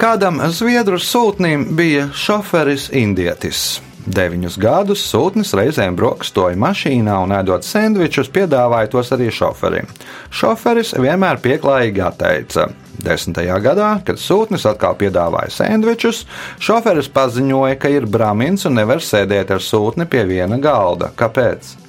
Kādam 0.00 0.40
zviedru 0.50 0.98
sūtnim 0.98 1.68
bija 1.78 2.08
šoferis 2.18 2.88
indietis? 2.90 3.80
Deviņus 4.04 4.58
gadus 4.60 5.02
sūtnis 5.08 5.54
reizēm 5.56 5.94
brokstoja 5.96 6.58
mašīnā 6.60 7.14
un 7.24 7.32
ēdot 7.38 7.64
sandvičus, 7.64 8.28
piedāvāja 8.34 8.90
tos 8.92 9.12
arī 9.16 9.30
šoferim. 9.32 9.88
Šoferis 10.28 10.92
vienmēr 11.00 11.40
pieklājīgi 11.44 12.04
atteica. 12.04 12.66
Desmitajā 13.04 13.56
gadā, 13.64 13.88
kad 14.04 14.20
sūtnis 14.20 14.66
atkal 14.68 14.98
piedāvāja 15.00 15.52
sandvičus, 15.56 16.24
šoferis 16.62 17.08
paziņoja, 17.16 17.78
ka 17.80 17.92
ir 17.92 18.04
brāmins 18.08 18.68
un 18.68 18.76
nevar 18.78 19.00
sēdēt 19.04 19.56
ar 19.56 19.64
sūtni 19.64 20.06
pie 20.10 20.26
viena 20.28 20.60
galda. 20.60 21.08
Kāpēc? 21.16 21.83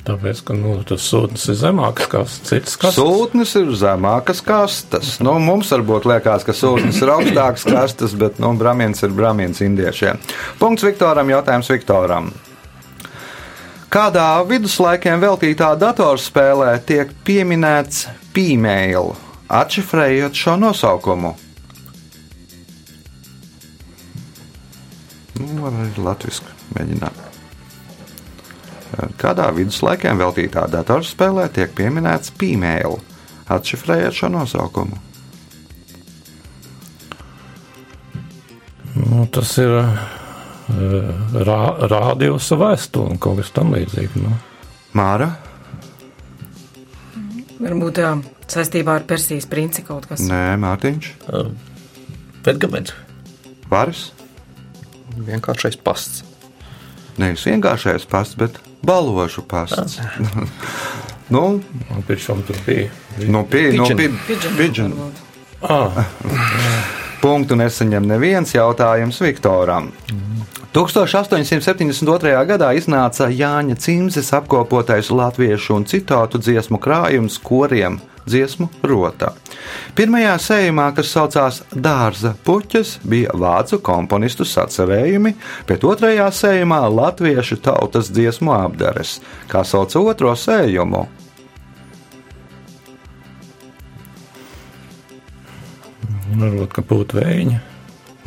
Tāpēc, 0.00 0.38
ka 0.48 0.54
nu, 0.56 0.78
tas 0.88 1.04
sūtnis 1.04 1.42
ir 1.52 1.56
zemāks 1.60 2.06
kā 2.08 2.22
cits. 2.24 2.76
Kas 2.80 2.96
Sūtnis 2.96 3.52
ir 3.60 3.68
zemākas 3.76 4.40
kastes. 4.44 5.18
Nu, 5.20 5.34
mums 5.42 5.68
varbūt 5.74 6.08
liekas, 6.08 6.46
ka 6.46 6.54
sūtnis 6.56 7.02
ir 7.04 7.12
augstākas 7.12 7.66
kastes, 7.68 8.14
bet 8.16 8.40
nu, 8.40 8.54
brāmiens 8.60 9.04
ir 9.04 9.12
brāmiens 9.12 9.60
indiešiem. 9.64 10.20
Punkts 10.60 10.86
Viktoram, 10.88 11.28
jautājums 11.34 11.68
Viktoram. 11.72 12.32
Kādā 13.90 14.28
viduslaikiem 14.46 15.20
veltītā 15.20 15.72
datorspēlē 15.76 16.76
tiek 16.86 17.10
pieminēts 17.26 18.06
pīmēlu, 18.32 19.16
atšifrējot 19.60 20.44
šo 20.44 20.54
nosaukumu? 20.62 21.34
Nu, 25.40 25.50
var 25.64 25.82
arī 25.82 26.06
latviešu 26.06 26.54
mēģināt. 26.76 27.29
Kādā 29.20 29.46
viduslaikiem 29.54 30.18
veltītā 30.18 30.64
datorspēlē 30.72 31.46
tiek 31.54 31.70
pieminēts 31.78 32.32
pīmēlu, 32.40 32.98
atšifrējot 33.54 34.18
šo 34.22 34.32
nosaukumu? 34.34 34.98
nu, 39.10 39.26
tas 39.32 39.52
ir 39.60 39.74
eh, 39.76 40.00
rā, 41.46 41.60
rādījus 41.90 42.50
vēstule 42.58 43.14
un 43.14 43.20
kaut 43.22 43.40
kas 43.40 43.52
tam 43.56 43.74
līdzīgs. 43.74 44.18
Nu. 44.20 44.32
Māra? 44.96 45.30
Varbūt 47.60 48.00
jā, 48.00 48.14
saistībā 48.50 48.96
ar 49.00 49.04
Persijas 49.08 49.46
princi 49.50 49.84
kaut 49.86 50.08
kas. 50.08 50.24
Nē, 50.24 50.56
Mārtiņš. 50.62 51.10
Pergaments. 52.46 52.94
Varis? 53.70 54.08
Vienkāršais 55.20 55.76
pasts. 55.84 56.24
Nevis 57.20 57.44
vienkāršais 57.44 58.06
pasts, 58.08 58.38
bet 58.40 58.56
balošu 58.82 59.42
pasts. 59.48 59.98
nu, 61.34 61.60
Un 61.90 62.06
Pēc 62.08 62.26
tam 62.26 62.42
tur 62.46 62.56
bija. 62.66 62.90
nu, 63.26 63.44
pie, 63.46 63.70
nu, 63.76 63.86
Pigeon. 64.56 64.94
Ah, 65.62 66.04
Punktu 67.24 67.56
nesaņem 67.60 68.06
neviens 68.08 68.54
jautājums 68.54 69.20
Viktoram. 69.20 69.90
1872. 70.72 72.30
gadā 72.46 72.70
iznāca 72.78 73.26
Jāņa 73.28 73.76
Cimzes 73.82 74.30
apkopotais 74.32 75.10
latviešu 75.10 75.74
un 75.80 75.84
citātu 75.90 76.38
dziesmu 76.40 76.78
krājums 76.80 77.40
koriem 77.42 77.98
dziesmu 78.30 78.68
rota. 78.86 79.32
Pirmajā 79.98 80.34
sējumā, 80.40 80.88
kas 80.96 81.12
saucās 81.14 81.62
Dārza 81.74 82.32
puķis, 82.46 82.96
bija 83.04 83.34
vācu 83.34 83.80
komponistu 83.84 84.46
sacerējumi, 84.48 85.34
bet 85.68 85.86
otrajā 85.86 86.30
sējumā 86.34 86.82
latviešu 86.94 87.60
tautas 87.64 88.12
dziesmu 88.14 88.54
apdares, 88.56 89.18
kā 89.50 89.64
sauc 89.66 89.96
otro 90.00 90.36
sējumu. 90.38 91.06
varbūt, 96.40 96.72
ka 96.72 96.82
būtu 96.86 97.20
vējiņa. 97.20 97.60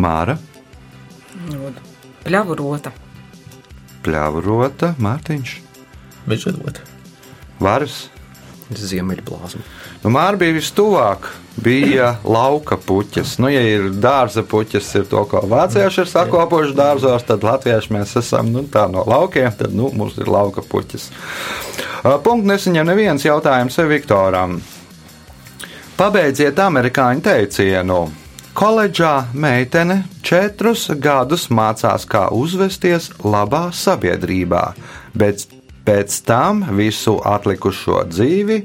Māra, 0.04 0.38
Varbūt 1.44 1.80
Pļavu 2.24 2.56
rota. 2.56 2.92
pļāvurota, 4.04 4.94
Mārtiņš, 4.98 5.54
Mežonot. 6.28 6.80
Varas. 7.60 8.10
Ziemeļblāzma. 8.80 9.64
Nu, 10.04 10.12
Māra 10.14 10.40
bija 10.40 10.58
vistuvāk. 10.58 11.30
Bija 11.64 12.16
lauka 12.26 12.80
puķis. 12.82 13.36
Nu, 13.38 13.50
ja 13.54 13.62
ir 13.62 13.92
dārza 14.02 14.42
puķis, 14.42 14.88
ir 14.98 15.06
to, 15.12 15.22
ko 15.30 15.44
vācieši 15.52 16.02
ir 16.02 16.10
sakopojuši 16.10 16.74
dārzos, 16.78 17.28
tad 17.28 17.46
latvieši 17.46 17.94
mēs 17.94 18.16
esam 18.24 18.50
nu, 18.50 18.66
no 18.90 19.04
laukiem, 19.06 19.52
tad 19.60 19.76
nu, 19.78 19.92
mums 19.94 20.18
ir 20.18 20.32
lauka 20.34 20.66
puķis. 20.66 21.12
Punkts 22.26 22.50
nesaņem 22.50 22.90
neviens 22.90 23.28
jautājums 23.28 23.78
Viktoram. 23.88 24.58
Pabeidziet 25.94 26.58
amerikāņu 26.60 27.22
teicienu. 27.30 28.02
Koledžā 28.54 29.30
meitene 29.34 30.04
četrus 30.26 30.86
gadus 31.02 31.48
mācās, 31.50 32.06
kā 32.06 32.28
uzvesties 32.34 33.08
labā 33.26 33.68
sabiedrībā, 33.74 34.62
bet 35.18 35.48
pēc 35.86 36.22
tam 36.28 36.64
visu 36.78 37.18
atlikušo 37.26 38.06
dzīvi 38.12 38.64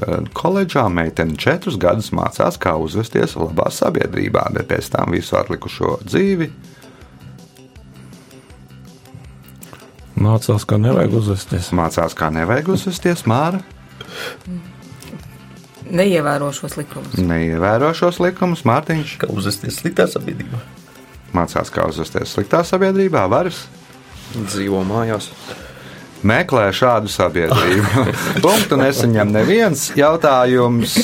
Tad 0.00 0.30
koledžā 0.32 0.86
meitene 0.88 1.36
četrus 1.36 1.74
gadus 1.76 2.08
mācās, 2.16 2.56
kā 2.56 2.72
uzvesties 2.80 3.34
labā 3.36 3.66
sabiedrībā, 3.74 4.46
bet 4.54 4.70
pēc 4.70 4.88
tam 4.94 5.12
visu 5.12 5.36
atlikušo 5.36 5.98
dzīvi 6.06 6.48
Mācās, 10.20 10.66
ka 10.68 10.76
nevajag 10.76 11.14
uzvesties. 11.16 11.70
mācās, 11.72 12.12
kā 12.16 12.28
nevajag 12.32 12.74
uzvesties 12.74 13.24
māra, 13.24 13.62
Neievēro 15.90 16.52
šos 16.54 16.76
likumus. 16.78 17.16
neievēro 17.18 17.88
šos 17.96 18.20
likumus. 18.22 18.62
Mārtiņš 18.68 19.16
Kā 19.24 19.30
uzvesties 19.32 19.80
sliktā 19.80 20.06
sabiedrībā? 20.06 20.60
Mācās, 21.36 21.70
kā 21.72 21.86
uzvesties 21.90 22.34
sliktā 22.36 22.62
sabiedrībā, 22.66 23.26
varas 23.30 23.64
Dzīvo 24.34 24.84
mājās. 24.86 25.30
meklē 26.22 26.68
šādu 26.76 27.10
sabiedrību. 27.10 28.04
Punktu 28.44 28.76
nesaņem 28.78 29.32
neviens 29.34 29.88
jautājums. 29.98 30.98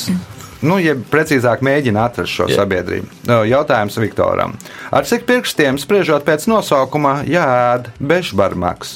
Nu, 0.66 0.78
ja 0.80 0.94
precīzāk 0.96 1.60
mēģina 1.66 2.06
atrast 2.08 2.32
šo 2.32 2.46
sabiedrību. 2.48 3.10
No, 3.28 3.42
Jautājums 3.44 3.98
Viktoram. 4.00 4.54
Ar 4.90 5.04
cik 5.04 5.26
pirkstiem, 5.28 5.76
spriežot 5.78 6.24
pēc 6.26 6.46
nosaukuma, 6.48 7.18
jāēd 7.28 7.90
bešbarmaks? 8.00 8.94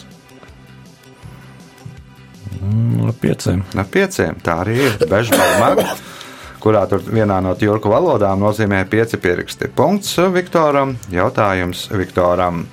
Ar 3.06 3.12
pieciem. 3.20 3.62
No 3.76 3.84
pieciem. 3.88 4.36
Tā 4.44 4.58
arī 4.64 4.78
ir 4.86 4.96
bešbarmaks, 5.10 6.00
kurā 6.60 6.84
tur 6.88 7.02
vienā 7.04 7.40
no 7.42 7.54
tjurku 7.58 7.90
valodām 7.92 8.40
nozīmē 8.44 8.84
pieci 8.90 9.18
pirksti. 9.20 9.70
Punkts 9.74 10.18
Viktoram. 10.34 10.96
Jautājums 11.12 11.88
Viktoram. 11.94 12.66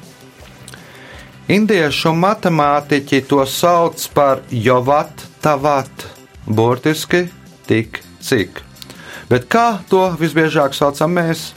Indiešu 1.48 2.12
matemātiķi 2.12 3.22
to 3.30 3.46
sauc 3.48 4.02
par 4.12 4.42
jovat 4.52 5.22
tavat, 5.40 6.04
burtiski 6.44 7.30
tik 7.70 8.02
cik. 8.20 8.60
Bet 9.32 9.48
kā 9.52 9.80
to 9.88 10.10
visbiežāk 10.20 10.76
saucam 10.76 11.16
mēs? 11.16 11.54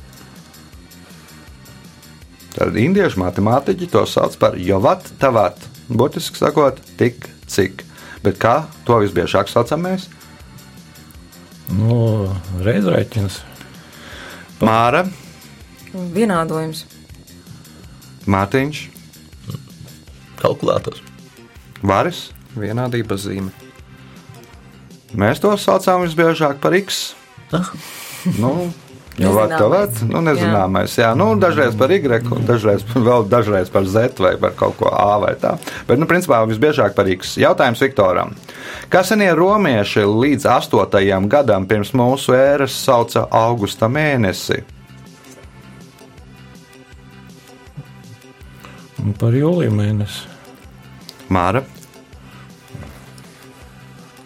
Tad 2.55 2.79
indiešu 2.79 3.19
matemātiķi 3.23 3.90
to 3.90 4.05
sauc 4.11 4.38
par 4.38 4.55
jovat 4.59 5.11
tavat, 5.19 5.59
burtiski 5.90 6.38
sakot, 6.38 6.79
tik 6.99 7.27
cik. 7.51 7.83
Bet 8.23 8.38
kā 8.38 8.57
to 8.87 9.03
visbiežāk 9.03 9.51
saucam 9.51 9.87
mēs? 9.88 10.07
Nu, 11.78 11.96
reizrēķins. 12.64 13.40
Māra, 14.61 15.04
Vienādojums. 15.90 16.85
Mārtiņš, 18.30 18.85
Kalkulators. 20.38 21.00
Varis. 21.83 22.28
Vienādības 22.54 23.24
zīme. 23.24 23.50
Mēs 25.18 25.40
to 25.42 25.50
saucam 25.59 26.04
visbiežāk 26.04 26.61
par 26.62 26.74
X. 26.78 27.00
Nu, 28.38 28.70
Nezināmais. 29.18 29.61
būt. 29.99 30.03
Nu, 30.09 30.20
nezināmais. 30.25 30.94
Jā, 30.96 31.11
nu, 31.18 31.33
dažreiz 31.40 31.75
par 31.77 31.90
Y, 31.92 32.07
un 32.31 32.46
dažreiz, 32.49 32.85
vēl 32.94 33.27
dažreiz 33.29 33.68
par 33.73 33.85
Z 33.85 34.20
vai 34.23 34.37
par 34.40 34.55
kaut 34.57 34.77
ko 34.79 34.88
A 34.94 35.18
vai 35.18 35.35
tā. 35.40 35.57
Bet, 35.88 35.99
nu, 35.99 36.07
principā 36.07 36.38
visbiežāk 36.49 36.94
par 36.94 37.11
X. 37.11 37.35
Jautājums 37.40 37.83
Viktoram. 37.83 38.33
Kā 38.88 39.03
senie 39.05 39.33
romieši 39.37 40.07
līdz 40.07 40.46
8. 40.46 41.29
gadam 41.29 41.66
pirms 41.66 41.92
mūsu 41.92 42.37
ēras 42.38 42.77
sauca 42.85 43.27
augusta 43.31 43.90
mēnesi? 43.90 44.62
Un 49.01 49.12
par 49.16 49.35
jūliju 49.35 49.73
mēnesi. 49.75 50.27
Māra, 51.31 51.62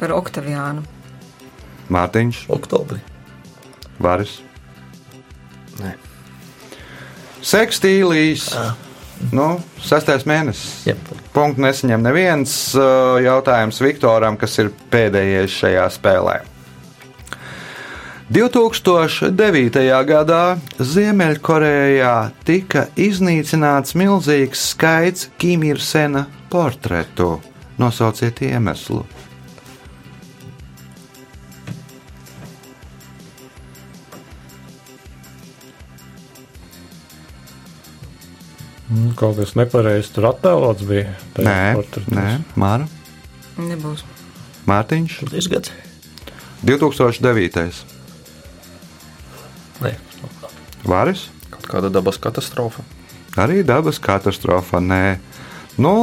Par 0.04 0.12
Oktaviānu. 0.12 0.82
Mārtiņš, 1.88 2.46
Oktobrī. 2.52 2.98
Varis. 4.02 4.43
Sekstīlīs. 7.44 8.48
Nu, 9.34 9.58
sastais 9.84 10.24
mēnesis. 10.28 10.86
Jep. 10.88 11.12
Punktu 11.34 11.64
nesaņem 11.64 12.02
neviens 12.04 12.54
uh, 12.78 13.20
jautājums 13.22 13.80
Viktoram, 13.84 14.38
kas 14.40 14.58
ir 14.62 14.72
pēdējais 14.92 15.60
šajā 15.62 15.86
spēlē. 15.94 16.40
2009. 18.32 19.82
gadā 20.08 20.56
Ziemeļkorejā 20.80 22.14
tika 22.48 22.86
iznīcināts 22.96 23.92
milzīgs 24.00 24.62
skaits 24.72 25.28
Kimirsena 25.38 26.24
portretu. 26.50 27.36
Nosauciet 27.76 28.40
iemeslu. 28.46 29.04
Kaut 39.16 39.38
kas 39.38 39.54
nepareizs 39.56 40.10
tur 40.12 40.26
attēlots 40.28 40.84
bija. 40.84 41.14
Nē, 41.40 41.72
nē, 42.12 42.26
Māra, 42.60 42.84
Nebūs. 43.56 44.02
Mārtiņš, 44.68 45.20
Šis 45.30 45.48
gads. 45.52 45.72
2009. 46.64 47.84
Nē, 49.84 49.94
Varis. 50.84 51.28
Kaut 51.54 51.68
kāda 51.70 51.90
dabas 51.92 52.18
katastrofa. 52.20 52.84
Arī 53.40 53.62
dabas 53.66 54.00
katastrofa. 54.02 54.80
Nē, 54.84 55.18
nu, 55.80 55.94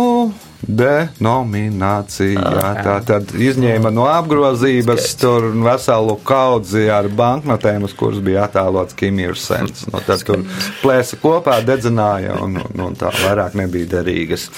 denominācija. 0.67 2.43
Tā 2.85 2.95
tad 3.07 3.33
izņēma 3.33 3.91
no 3.93 4.05
apgrozības 4.11 5.09
tur 5.21 5.49
veselu 5.65 6.17
kaudzi 6.27 6.87
ar 6.93 7.09
banknotēm, 7.09 7.87
uz 7.87 7.95
kuras 7.97 8.21
bija 8.23 8.45
attēlots 8.47 8.97
Kimīrs 8.97 9.47
Sens. 9.49 9.85
Nu, 9.91 10.01
tad 10.05 10.23
tur 10.27 10.45
plēsa 10.83 11.19
kopā, 11.21 11.59
dedzināja 11.65 12.37
un, 12.43 12.59
un, 12.61 12.87
un 12.87 12.97
tā 12.99 13.11
vairāk 13.23 13.57
nebija 13.59 13.97
derīgas. 13.97 14.49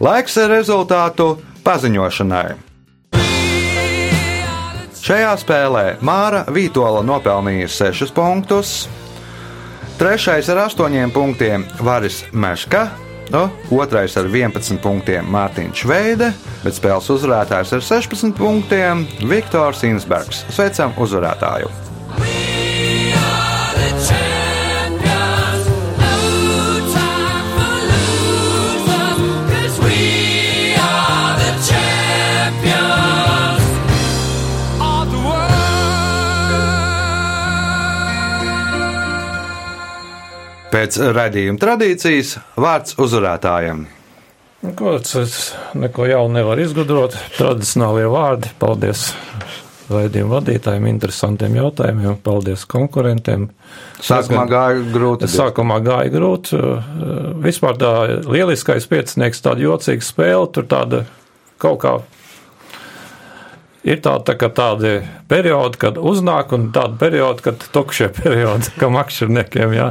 Laiks 0.00 0.38
rezultātu 0.50 1.34
paziņošanai. 1.66 2.48
Šajā 5.00 5.30
spēlē 5.40 5.84
Māra 6.04 6.44
Vītola 6.52 7.00
nopelnīja 7.02 7.70
6 7.72 8.12
punktus, 8.14 8.84
trešais 9.98 10.50
ar 10.52 10.66
8 10.68 11.10
punktiem 11.14 11.64
Varis 11.80 12.20
Meška, 12.30 12.84
nu, 13.30 13.44
otrais 13.76 14.16
ar 14.20 14.30
11 14.30 14.80
punktiem 14.82 15.28
Mārtiņš 15.30 15.84
Veide, 15.90 16.32
bet 16.64 16.78
spēles 16.78 17.10
uzvarētājs 17.14 17.76
ar 17.76 17.86
16 17.92 18.34
punktiem 18.38 19.06
Viktors 19.30 19.84
Insbergs. 19.88 20.44
Sveicam 20.54 20.96
uzvarētāju! 21.00 21.89
Pēc 40.90 41.12
raidījuma 41.14 41.60
tradīcijas 41.62 42.32
vārds 42.58 42.96
uzvarētājiem. 42.98 43.84
Ko 44.74 44.96
es 44.98 45.52
neko 45.78 46.08
jaunu 46.08 46.34
nevaru 46.34 46.64
izgudrot. 46.64 47.14
Tradicionālie 47.36 48.08
vārdi. 48.10 48.50
Paldies 48.58 49.04
raidījuma 49.86 50.40
vadītājiem, 50.40 50.88
interesantiem 50.90 51.54
jautājumiem. 51.60 52.16
Paldies 52.26 52.66
konkurentiem. 52.74 53.46
Sākumā 54.02 54.48
gāja 54.50 54.82
grūti. 54.90 55.30
Sākumā 55.30 55.78
gāja 55.86 56.10
grūti. 56.16 56.58
Vispār 57.46 57.78
tā 57.78 57.94
lieliskais 58.26 58.90
piecinieks, 58.90 59.46
tāda 59.46 59.62
jocīga 59.68 60.08
spēle, 60.08 60.50
tur 60.50 60.66
tāda 60.74 61.04
kaut 61.62 61.84
kā. 61.86 61.94
Ir 63.80 63.96
tā, 64.04 64.12
kā 64.36 64.50
tādi 64.52 64.98
periodi, 65.30 65.78
kad 65.80 65.96
uznāk, 65.96 66.50
un 66.52 66.66
tāda 66.74 66.98
perioda, 67.00 67.40
kad 67.46 67.62
tukšie 67.72 68.10
periodi, 68.18 68.74
kā 68.76 68.90
makšķerniekiem, 68.92 69.72
jā, 69.72 69.86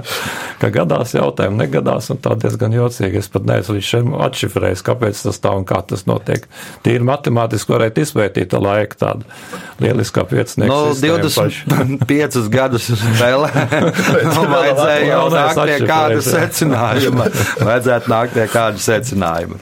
ka 0.61 0.69
gadās 0.75 1.15
jautājumi, 1.15 1.57
negadās, 1.63 2.11
un 2.13 2.19
tā 2.21 2.35
diezgan 2.37 2.75
jocīgi. 2.75 3.23
Es 3.23 3.31
pat 3.33 3.47
neesmu 3.49 3.79
līdz 3.79 3.87
šim 3.87 4.11
atšifrējis, 4.27 4.83
kāpēc 4.85 5.23
tas 5.25 5.41
tā 5.41 5.55
un 5.57 5.65
kā 5.69 5.81
tas 5.89 6.05
notiek. 6.09 6.45
Tīri 6.85 7.07
matemātiski 7.09 7.73
varētu 7.73 8.05
izpētīt 8.05 8.51
to 8.53 8.61
laiku 8.61 8.99
tādu 9.01 9.25
lieliskā 9.81 10.25
piecinieka. 10.29 10.69
Nu, 10.69 10.93
sistēmu 10.93 11.33
pašu. 11.33 11.65
25 11.73 12.53
gadus 12.53 12.91
spēlē. 12.93 13.51
Nu, 14.29 14.43
vajadzēja 14.51 15.05
jau 15.07 15.21
nākt 15.33 15.59
pie 15.65 15.77
kāda 15.89 16.19
secinājuma. 16.23 17.25
Vajadzētu 17.63 18.11
nākt 18.11 18.35
pie 18.35 18.45
kāda 18.51 18.81
secinājuma. 18.83 19.57